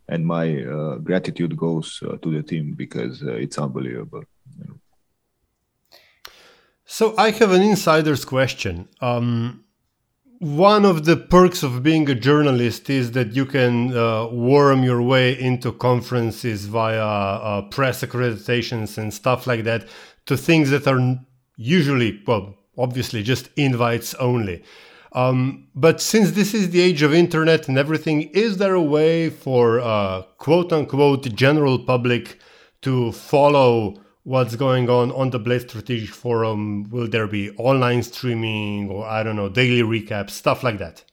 and 0.08 0.26
my 0.26 0.62
uh, 0.64 0.96
gratitude 0.96 1.56
goes 1.56 2.02
uh, 2.06 2.16
to 2.18 2.30
the 2.30 2.42
team 2.42 2.74
because 2.74 3.22
uh, 3.22 3.32
it's 3.32 3.58
unbelievable 3.58 4.24
you 4.58 4.64
know. 4.64 4.76
so 6.84 7.14
i 7.16 7.30
have 7.30 7.52
an 7.52 7.62
insider's 7.62 8.24
question 8.24 8.88
um, 9.00 9.64
one 10.42 10.84
of 10.84 11.04
the 11.04 11.16
perks 11.16 11.62
of 11.62 11.84
being 11.84 12.10
a 12.10 12.16
journalist 12.16 12.90
is 12.90 13.12
that 13.12 13.32
you 13.32 13.46
can 13.46 13.96
uh, 13.96 14.26
worm 14.26 14.82
your 14.82 15.00
way 15.00 15.38
into 15.38 15.70
conferences 15.70 16.66
via 16.66 16.98
uh, 16.98 17.62
press 17.68 18.02
accreditations 18.02 18.98
and 18.98 19.14
stuff 19.14 19.46
like 19.46 19.62
that 19.62 19.86
to 20.26 20.36
things 20.36 20.70
that 20.70 20.88
are 20.88 21.16
usually 21.56 22.20
well 22.26 22.56
obviously 22.76 23.22
just 23.22 23.50
invites 23.56 24.14
only 24.14 24.64
um, 25.14 25.68
but 25.74 26.00
since 26.00 26.32
this 26.32 26.54
is 26.54 26.70
the 26.70 26.80
age 26.80 27.02
of 27.02 27.12
internet 27.12 27.68
and 27.68 27.76
everything, 27.76 28.22
is 28.30 28.56
there 28.56 28.74
a 28.74 28.82
way 28.82 29.28
for 29.28 29.80
uh, 29.80 30.22
quote 30.38 30.72
unquote 30.72 31.34
general 31.34 31.78
public 31.78 32.38
to 32.82 33.12
follow 33.12 34.00
what's 34.24 34.56
going 34.56 34.88
on 34.88 35.12
on 35.12 35.30
the 35.30 35.38
Bled 35.38 35.62
Strategic 35.62 36.10
Forum? 36.10 36.88
Will 36.90 37.08
there 37.08 37.26
be 37.26 37.50
online 37.56 38.02
streaming 38.02 38.88
or 38.88 39.06
I 39.06 39.22
don't 39.22 39.36
know, 39.36 39.48
daily 39.48 39.82
recaps, 39.82 40.30
stuff 40.30 40.62
like 40.62 40.78
that? 40.78 41.04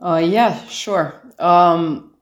Uh, 0.00 0.22
yeah, 0.24 0.58
sure. 0.66 1.22
Um, 1.38 2.14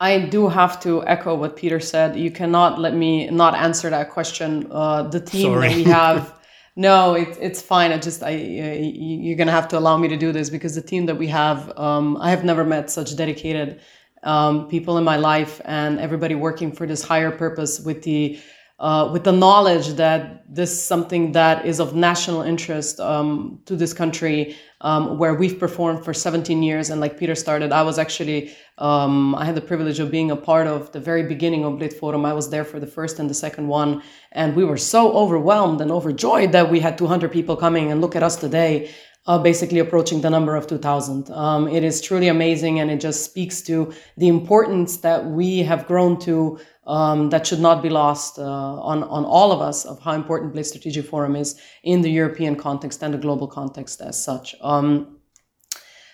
I 0.00 0.20
do 0.20 0.48
have 0.48 0.80
to 0.82 1.04
echo 1.06 1.34
what 1.34 1.56
Peter 1.56 1.80
said. 1.80 2.16
You 2.16 2.30
cannot 2.30 2.78
let 2.78 2.94
me 2.94 3.28
not 3.30 3.54
answer 3.54 3.90
that 3.90 4.10
question. 4.10 4.68
Uh, 4.70 5.02
the 5.02 5.20
team 5.20 5.52
Sorry. 5.52 5.68
that 5.68 5.76
we 5.76 5.84
have 5.84 6.34
No, 6.78 7.14
it, 7.14 7.36
it's 7.40 7.60
fine. 7.60 7.90
I 7.90 7.98
just 7.98 8.22
I 8.22 8.30
you're 8.30 9.36
gonna 9.36 9.50
have 9.50 9.66
to 9.68 9.78
allow 9.78 9.96
me 9.96 10.06
to 10.06 10.16
do 10.16 10.30
this 10.30 10.48
because 10.48 10.76
the 10.76 10.80
team 10.80 11.06
that 11.06 11.16
we 11.16 11.26
have, 11.26 11.76
um, 11.76 12.16
I 12.18 12.30
have 12.30 12.44
never 12.44 12.64
met 12.64 12.88
such 12.88 13.16
dedicated 13.16 13.80
um, 14.22 14.68
people 14.68 14.96
in 14.96 15.02
my 15.02 15.16
life, 15.16 15.60
and 15.64 15.98
everybody 15.98 16.36
working 16.36 16.70
for 16.70 16.86
this 16.86 17.02
higher 17.02 17.32
purpose 17.32 17.80
with 17.80 18.04
the 18.04 18.38
uh, 18.78 19.10
with 19.12 19.24
the 19.24 19.32
knowledge 19.32 19.88
that 19.94 20.44
this 20.48 20.70
is 20.70 20.82
something 20.82 21.32
that 21.32 21.66
is 21.66 21.80
of 21.80 21.96
national 21.96 22.42
interest 22.42 23.00
um, 23.00 23.60
to 23.66 23.74
this 23.74 23.92
country, 23.92 24.56
um, 24.82 25.18
where 25.18 25.34
we've 25.34 25.58
performed 25.58 26.04
for 26.04 26.14
17 26.14 26.62
years. 26.62 26.88
And 26.90 27.00
like 27.00 27.18
Peter 27.18 27.34
started, 27.34 27.72
I 27.72 27.82
was 27.82 27.98
actually, 27.98 28.54
um, 28.78 29.34
I 29.34 29.44
had 29.44 29.56
the 29.56 29.60
privilege 29.60 29.98
of 29.98 30.12
being 30.12 30.30
a 30.30 30.36
part 30.36 30.68
of 30.68 30.92
the 30.92 31.00
very 31.00 31.24
beginning 31.24 31.64
of 31.64 31.78
Bled 31.78 31.92
Forum. 31.92 32.24
I 32.24 32.32
was 32.32 32.50
there 32.50 32.64
for 32.64 32.78
the 32.78 32.86
first 32.86 33.18
and 33.18 33.28
the 33.28 33.34
second 33.34 33.66
one. 33.66 34.02
And 34.30 34.54
we 34.54 34.64
were 34.64 34.76
so 34.76 35.12
overwhelmed 35.12 35.80
and 35.80 35.90
overjoyed 35.90 36.52
that 36.52 36.70
we 36.70 36.78
had 36.78 36.96
200 36.96 37.32
people 37.32 37.56
coming 37.56 37.90
and 37.90 38.00
look 38.00 38.14
at 38.14 38.22
us 38.22 38.36
today. 38.36 38.90
Uh, 39.28 39.36
basically 39.36 39.78
approaching 39.78 40.22
the 40.22 40.30
number 40.30 40.56
of 40.56 40.66
2000. 40.66 41.30
Um, 41.32 41.68
it 41.68 41.84
is 41.84 42.00
truly 42.00 42.28
amazing 42.28 42.80
and 42.80 42.90
it 42.90 42.98
just 42.98 43.26
speaks 43.26 43.60
to 43.60 43.92
the 44.16 44.26
importance 44.26 44.96
that 44.98 45.26
we 45.26 45.58
have 45.64 45.86
grown 45.86 46.18
to 46.20 46.58
um, 46.86 47.28
that 47.28 47.46
should 47.46 47.60
not 47.60 47.82
be 47.82 47.90
lost 47.90 48.38
uh, 48.38 48.42
on, 48.42 49.04
on 49.04 49.26
all 49.26 49.52
of 49.52 49.60
us 49.60 49.84
of 49.84 50.00
how 50.00 50.14
important 50.14 50.54
Bled 50.54 50.64
Strategic 50.64 51.04
Forum 51.04 51.36
is 51.36 51.60
in 51.84 52.00
the 52.00 52.10
European 52.10 52.56
context 52.56 53.02
and 53.02 53.12
the 53.12 53.18
global 53.18 53.46
context 53.46 54.00
as 54.00 54.16
such. 54.24 54.54
Um, 54.62 55.18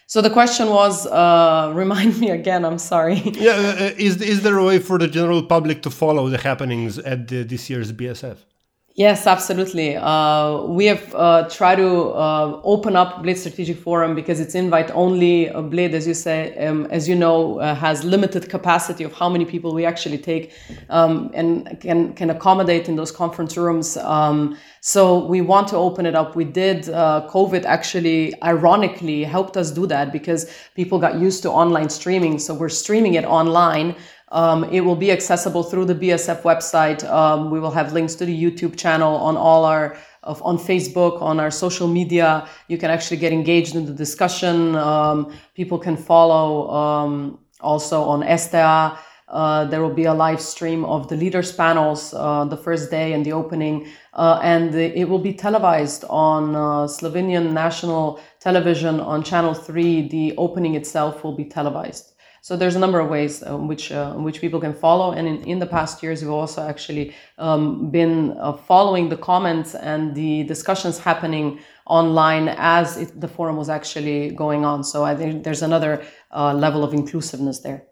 so 0.08 0.20
the 0.20 0.30
question 0.30 0.68
was, 0.68 1.06
uh, 1.06 1.72
remind 1.82 2.18
me 2.18 2.30
again. 2.30 2.64
I'm 2.64 2.78
sorry. 2.78 3.22
Yeah, 3.46 3.52
uh, 3.52 3.90
is 3.96 4.20
is 4.20 4.42
there 4.42 4.58
a 4.58 4.64
way 4.64 4.80
for 4.80 4.98
the 4.98 5.06
general 5.06 5.42
public 5.44 5.82
to 5.82 5.90
follow 5.90 6.28
the 6.28 6.38
happenings 6.38 6.98
at 6.98 7.28
the, 7.28 7.44
this 7.44 7.70
year's 7.70 7.92
BSF? 7.92 8.38
Yes, 8.96 9.26
absolutely. 9.26 9.96
Uh, 9.96 10.66
we 10.66 10.86
have 10.86 11.12
uh, 11.16 11.48
tried 11.48 11.76
to 11.76 12.10
uh, 12.10 12.60
open 12.62 12.94
up 12.94 13.24
Bled 13.24 13.36
Strategic 13.36 13.76
Forum 13.76 14.14
because 14.14 14.38
it's 14.38 14.54
invite 14.54 14.88
only. 14.92 15.50
Uh, 15.50 15.62
Bled, 15.62 15.94
as 15.94 16.06
you 16.06 16.14
say, 16.14 16.56
um, 16.64 16.86
as 16.92 17.08
you 17.08 17.16
know, 17.16 17.58
uh, 17.58 17.74
has 17.74 18.04
limited 18.04 18.48
capacity 18.48 19.02
of 19.02 19.12
how 19.12 19.28
many 19.28 19.44
people 19.44 19.74
we 19.74 19.84
actually 19.84 20.18
take 20.18 20.52
um, 20.90 21.32
and 21.34 21.80
can 21.80 22.12
can 22.12 22.30
accommodate 22.30 22.88
in 22.88 22.94
those 22.94 23.10
conference 23.10 23.56
rooms. 23.56 23.96
Um, 23.96 24.56
so 24.80 25.26
we 25.26 25.40
want 25.40 25.66
to 25.68 25.76
open 25.76 26.06
it 26.06 26.14
up. 26.14 26.36
We 26.36 26.44
did. 26.44 26.88
Uh, 26.88 27.26
COVID 27.28 27.64
actually, 27.64 28.32
ironically, 28.44 29.24
helped 29.24 29.56
us 29.56 29.72
do 29.72 29.88
that 29.88 30.12
because 30.12 30.48
people 30.76 31.00
got 31.00 31.18
used 31.18 31.42
to 31.42 31.50
online 31.50 31.88
streaming. 31.88 32.38
So 32.38 32.54
we're 32.54 32.68
streaming 32.68 33.14
it 33.14 33.24
online 33.24 33.96
um, 34.30 34.64
it 34.64 34.80
will 34.80 34.96
be 34.96 35.12
accessible 35.12 35.62
through 35.62 35.84
the 35.84 35.94
BSF 35.94 36.42
website. 36.42 37.04
Um, 37.08 37.50
we 37.50 37.60
will 37.60 37.70
have 37.70 37.92
links 37.92 38.14
to 38.16 38.24
the 38.24 38.34
YouTube 38.34 38.76
channel 38.76 39.16
on 39.16 39.36
all 39.36 39.64
our 39.64 39.96
of, 40.24 40.42
on 40.42 40.58
Facebook, 40.58 41.20
on 41.22 41.38
our 41.38 41.50
social 41.50 41.86
media. 41.86 42.48
You 42.68 42.78
can 42.78 42.90
actually 42.90 43.18
get 43.18 43.32
engaged 43.32 43.76
in 43.76 43.86
the 43.86 43.92
discussion. 43.92 44.74
Um, 44.74 45.34
people 45.54 45.78
can 45.78 45.96
follow 45.96 46.70
um, 46.70 47.38
also 47.60 48.02
on 48.02 48.22
STA. 48.22 48.98
Uh, 49.28 49.64
there 49.64 49.82
will 49.82 49.94
be 49.94 50.04
a 50.04 50.14
live 50.14 50.40
stream 50.40 50.84
of 50.84 51.08
the 51.08 51.16
leaders 51.16 51.50
panels 51.50 52.14
uh, 52.14 52.44
the 52.44 52.56
first 52.56 52.90
day 52.90 53.14
and 53.14 53.24
the 53.24 53.32
opening, 53.32 53.86
uh, 54.12 54.38
and 54.42 54.74
it 54.74 55.08
will 55.08 55.18
be 55.18 55.32
televised 55.32 56.04
on 56.10 56.54
uh, 56.54 56.86
Slovenian 56.86 57.52
national 57.52 58.20
television 58.38 59.00
on 59.00 59.22
Channel 59.22 59.54
Three. 59.54 60.08
The 60.08 60.34
opening 60.36 60.74
itself 60.74 61.24
will 61.24 61.34
be 61.34 61.44
televised. 61.44 62.13
So 62.44 62.58
there's 62.58 62.76
a 62.76 62.78
number 62.78 63.00
of 63.00 63.08
ways 63.08 63.40
in 63.40 63.68
which 63.68 63.90
uh, 63.90 64.12
which 64.12 64.38
people 64.42 64.60
can 64.60 64.74
follow, 64.74 65.12
and 65.12 65.26
in, 65.26 65.36
in 65.52 65.58
the 65.60 65.66
past 65.66 66.02
years, 66.02 66.20
we've 66.20 66.38
also 66.42 66.60
actually 66.60 67.14
um, 67.38 67.90
been 67.90 68.36
uh, 68.38 68.52
following 68.52 69.08
the 69.08 69.16
comments 69.16 69.74
and 69.74 70.14
the 70.14 70.42
discussions 70.42 70.98
happening 70.98 71.58
online 71.86 72.48
as 72.58 72.98
it, 72.98 73.18
the 73.18 73.28
forum 73.28 73.56
was 73.56 73.70
actually 73.70 74.28
going 74.32 74.62
on. 74.62 74.84
So 74.84 75.04
I 75.04 75.16
think 75.16 75.42
there's 75.42 75.62
another 75.62 76.04
uh, 76.32 76.52
level 76.52 76.84
of 76.84 76.92
inclusiveness 76.92 77.60
there. 77.60 77.84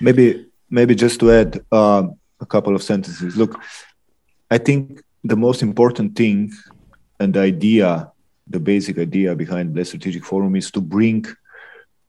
Maybe 0.00 0.46
maybe 0.70 0.94
just 0.94 1.20
to 1.20 1.30
add 1.30 1.60
uh, 1.70 2.04
a 2.40 2.46
couple 2.46 2.74
of 2.74 2.82
sentences. 2.82 3.36
Look, 3.36 3.60
I 4.50 4.56
think 4.56 5.02
the 5.22 5.36
most 5.36 5.60
important 5.60 6.16
thing 6.16 6.50
and 7.18 7.34
the 7.34 7.40
idea, 7.40 8.10
the 8.46 8.58
basic 8.58 8.96
idea 8.96 9.36
behind 9.36 9.74
the 9.74 9.84
strategic 9.84 10.24
forum 10.24 10.56
is 10.56 10.70
to 10.70 10.80
bring 10.80 11.26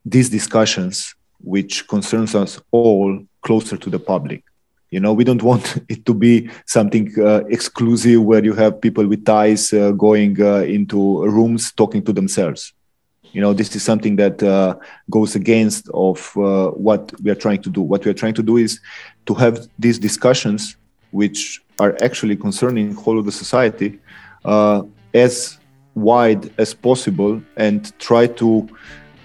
these 0.06 0.30
discussions 0.30 1.14
which 1.44 1.88
concerns 1.88 2.36
us 2.36 2.60
all 2.72 3.20
closer 3.42 3.78
to 3.78 3.90
the 3.90 4.00
public. 4.00 4.44
You 4.90 5.00
know 5.00 5.14
we 5.14 5.24
don't 5.24 5.44
want 5.52 5.78
it 5.90 6.06
to 6.06 6.14
be 6.14 6.50
something 6.66 7.14
uh, 7.20 7.44
exclusive 7.50 8.22
where 8.24 8.44
you 8.44 8.54
have 8.54 8.82
people 8.82 9.08
with 9.08 9.26
ties 9.26 9.74
uh, 9.74 9.92
going 9.92 10.42
uh, 10.42 10.64
into 10.78 11.24
rooms 11.24 11.72
talking 11.72 12.04
to 12.04 12.14
themselves. 12.14 12.74
You 13.32 13.42
know 13.42 13.54
this 13.54 13.76
is 13.76 13.84
something 13.84 14.18
that 14.18 14.44
uh, 14.44 14.76
goes 15.10 15.36
against 15.36 15.90
of 15.94 16.36
uh, 16.38 16.72
what 16.72 17.14
we 17.22 17.32
are 17.32 17.42
trying 17.46 17.62
to 17.64 17.70
do. 17.70 17.82
What 17.82 18.04
we 18.04 18.12
are 18.12 18.20
trying 18.22 18.34
to 18.36 18.44
do 18.44 18.58
is 18.58 18.80
to 19.26 19.34
have 19.36 19.68
these 19.80 19.98
discussions 19.98 20.76
which 21.12 21.62
are 21.80 21.98
actually 22.02 22.36
concerning 22.36 22.94
whole 22.94 23.18
of 23.20 23.26
the 23.26 23.32
society 23.32 24.00
uh, 24.46 24.84
as 25.14 25.58
wide 25.96 26.52
as 26.58 26.74
possible 26.74 27.42
and 27.58 27.98
try 28.00 28.28
to 28.28 28.68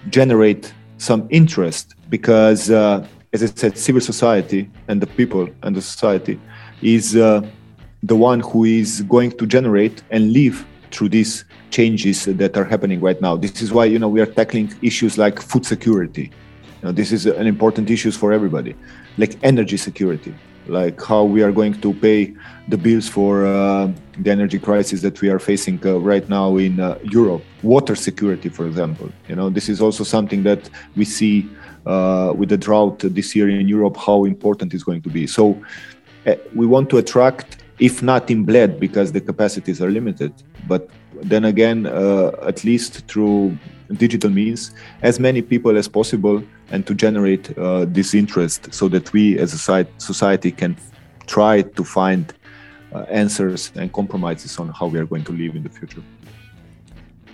generate 0.09 0.73
some 0.97 1.27
interest 1.29 1.95
because, 2.09 2.69
uh, 2.69 3.05
as 3.33 3.43
I 3.43 3.47
said, 3.47 3.77
civil 3.77 4.01
society 4.01 4.69
and 4.87 5.01
the 5.01 5.07
people 5.07 5.49
and 5.63 5.75
the 5.75 5.81
society 5.81 6.39
is 6.81 7.15
uh, 7.15 7.41
the 8.03 8.15
one 8.15 8.39
who 8.39 8.63
is 8.63 9.01
going 9.03 9.31
to 9.31 9.45
generate 9.45 10.03
and 10.11 10.31
live 10.31 10.65
through 10.91 11.09
these 11.09 11.45
changes 11.69 12.25
that 12.25 12.57
are 12.57 12.63
happening 12.63 12.99
right 13.01 13.21
now. 13.21 13.35
This 13.35 13.61
is 13.61 13.71
why 13.71 13.85
you 13.85 13.99
know 13.99 14.07
we 14.07 14.21
are 14.21 14.25
tackling 14.25 14.73
issues 14.81 15.17
like 15.17 15.41
food 15.41 15.65
security. 15.65 16.31
You 16.81 16.83
know, 16.83 16.91
this 16.91 17.11
is 17.11 17.25
an 17.25 17.47
important 17.47 17.89
issue 17.89 18.11
for 18.11 18.31
everybody, 18.31 18.75
like 19.17 19.37
energy 19.43 19.77
security, 19.77 20.33
like 20.67 21.01
how 21.03 21.23
we 21.23 21.41
are 21.41 21.51
going 21.51 21.79
to 21.81 21.93
pay 21.93 22.35
the 22.67 22.77
bills 22.77 23.07
for 23.09 23.45
uh, 23.45 23.91
the 24.19 24.31
energy 24.31 24.59
crisis 24.59 25.01
that 25.01 25.19
we 25.21 25.29
are 25.29 25.39
facing 25.39 25.79
uh, 25.85 25.97
right 25.97 26.27
now 26.29 26.57
in 26.57 26.79
uh, 26.79 26.97
Europe. 27.03 27.43
Water 27.63 27.95
security, 27.95 28.49
for 28.49 28.67
example. 28.67 29.11
You 29.27 29.35
know, 29.35 29.49
this 29.49 29.69
is 29.69 29.81
also 29.81 30.03
something 30.03 30.43
that 30.43 30.69
we 30.95 31.05
see 31.05 31.49
uh, 31.87 32.33
with 32.33 32.49
the 32.49 32.57
drought 32.57 32.99
this 32.99 33.35
year 33.35 33.49
in 33.49 33.67
Europe, 33.67 33.97
how 33.97 34.25
important 34.25 34.73
it's 34.73 34.83
going 34.83 35.01
to 35.01 35.09
be. 35.09 35.25
So 35.25 35.59
uh, 36.25 36.35
we 36.53 36.65
want 36.67 36.89
to 36.91 36.97
attract, 36.97 37.63
if 37.79 38.03
not 38.03 38.29
in 38.29 38.43
Bled, 38.43 38.79
because 38.79 39.11
the 39.11 39.21
capacities 39.21 39.81
are 39.81 39.89
limited, 39.89 40.33
but 40.67 40.89
then 41.23 41.45
again, 41.45 41.85
uh, 41.85 42.31
at 42.41 42.63
least 42.63 43.07
through 43.07 43.57
digital 43.93 44.29
means, 44.29 44.73
as 45.01 45.19
many 45.19 45.41
people 45.41 45.77
as 45.77 45.87
possible, 45.87 46.43
and 46.71 46.85
to 46.85 46.93
generate 46.93 47.57
uh, 47.57 47.85
this 47.85 48.13
interest 48.13 48.73
so 48.73 48.89
that 48.89 49.13
we 49.13 49.39
as 49.39 49.53
a 49.53 49.87
society 49.97 50.51
can 50.51 50.75
try 51.25 51.61
to 51.61 51.83
find 51.83 52.33
uh, 52.93 53.05
answers 53.09 53.71
and 53.75 53.93
compromises 53.93 54.59
on 54.59 54.69
how 54.69 54.87
we 54.87 54.99
are 54.99 55.05
going 55.05 55.23
to 55.23 55.31
live 55.31 55.55
in 55.55 55.63
the 55.63 55.69
future. 55.69 56.03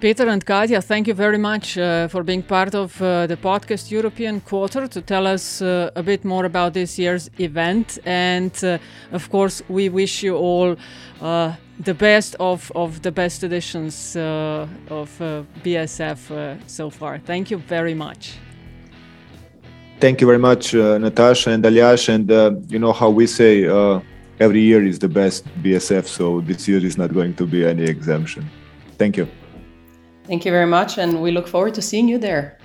Peter 0.03 0.27
and 0.27 0.45
Katja, 0.45 0.81
thank 0.81 1.07
you 1.07 1.13
very 1.13 1.37
much 1.37 1.77
uh, 1.77 2.09
for 2.09 2.23
being 2.23 2.43
part 2.43 2.75
of 2.75 3.01
uh, 3.01 3.25
the 3.25 3.37
podcast 3.37 3.89
European 3.89 4.41
Quarter 4.41 4.85
to 4.85 5.01
tell 5.01 5.25
us 5.25 5.61
uh, 5.61 5.91
a 5.95 6.03
bit 6.03 6.25
more 6.25 6.43
about 6.43 6.73
this 6.73 6.99
year's 6.99 7.29
event. 7.39 7.99
And 8.03 8.51
uh, 8.65 8.79
of 9.13 9.29
course, 9.29 9.61
we 9.69 9.87
wish 9.87 10.21
you 10.21 10.35
all 10.35 10.75
uh, 11.21 11.53
the 11.79 11.93
best 11.93 12.35
of, 12.41 12.69
of 12.75 13.01
the 13.01 13.13
best 13.13 13.45
editions 13.45 14.17
uh, 14.17 14.67
of 14.89 15.09
BSF 15.63 16.59
so 16.67 16.89
far. 16.89 17.19
Thank 17.19 17.49
you 17.49 17.59
very 17.59 17.93
much. 17.93 18.33
Thank 20.01 20.19
you 20.19 20.27
very 20.27 20.39
much, 20.49 20.73
Natasha 20.73 21.51
and 21.51 21.63
Aljaž. 21.63 22.09
And 22.09 22.29
you 22.69 22.79
know 22.79 22.91
how 22.91 23.09
we 23.09 23.25
say 23.25 23.63
every 24.41 24.59
year 24.59 24.85
is 24.85 24.99
the 24.99 25.07
best 25.07 25.45
BSF, 25.63 26.07
so 26.07 26.41
this 26.41 26.67
year 26.67 26.85
is 26.85 26.97
not 26.97 27.13
going 27.13 27.35
to 27.35 27.45
be 27.47 27.65
any 27.65 27.83
exemption. 27.83 28.49
Thank 28.97 29.15
you. 29.15 29.29
Thank 30.25 30.45
you 30.45 30.51
very 30.51 30.65
much, 30.67 30.97
and 30.97 31.21
we 31.21 31.31
look 31.31 31.47
forward 31.47 31.73
to 31.75 31.81
seeing 31.81 32.07
you 32.07 32.17
there. 32.17 32.57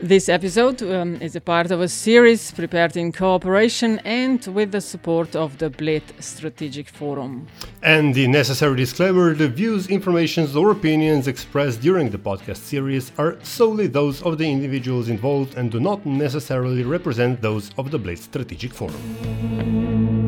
This 0.00 0.28
episode 0.28 0.80
um, 0.82 1.16
is 1.20 1.34
a 1.34 1.40
part 1.40 1.72
of 1.72 1.80
a 1.80 1.88
series 1.88 2.52
prepared 2.52 2.96
in 2.96 3.10
cooperation 3.10 3.98
and 4.04 4.46
with 4.46 4.70
the 4.70 4.80
support 4.80 5.34
of 5.34 5.58
the 5.58 5.70
Bled 5.70 6.04
Strategic 6.20 6.88
Forum. 6.88 7.48
And 7.82 8.14
the 8.14 8.28
necessary 8.28 8.76
disclaimer 8.76 9.34
the 9.34 9.48
views, 9.48 9.88
informations, 9.88 10.54
or 10.54 10.70
opinions 10.70 11.26
expressed 11.26 11.80
during 11.80 12.10
the 12.10 12.18
podcast 12.18 12.58
series 12.58 13.10
are 13.18 13.38
solely 13.42 13.88
those 13.88 14.22
of 14.22 14.38
the 14.38 14.48
individuals 14.48 15.08
involved 15.08 15.56
and 15.56 15.72
do 15.72 15.80
not 15.80 16.06
necessarily 16.06 16.84
represent 16.84 17.42
those 17.42 17.72
of 17.76 17.90
the 17.90 17.98
Bled 17.98 18.20
Strategic 18.20 18.72
Forum. 18.72 20.27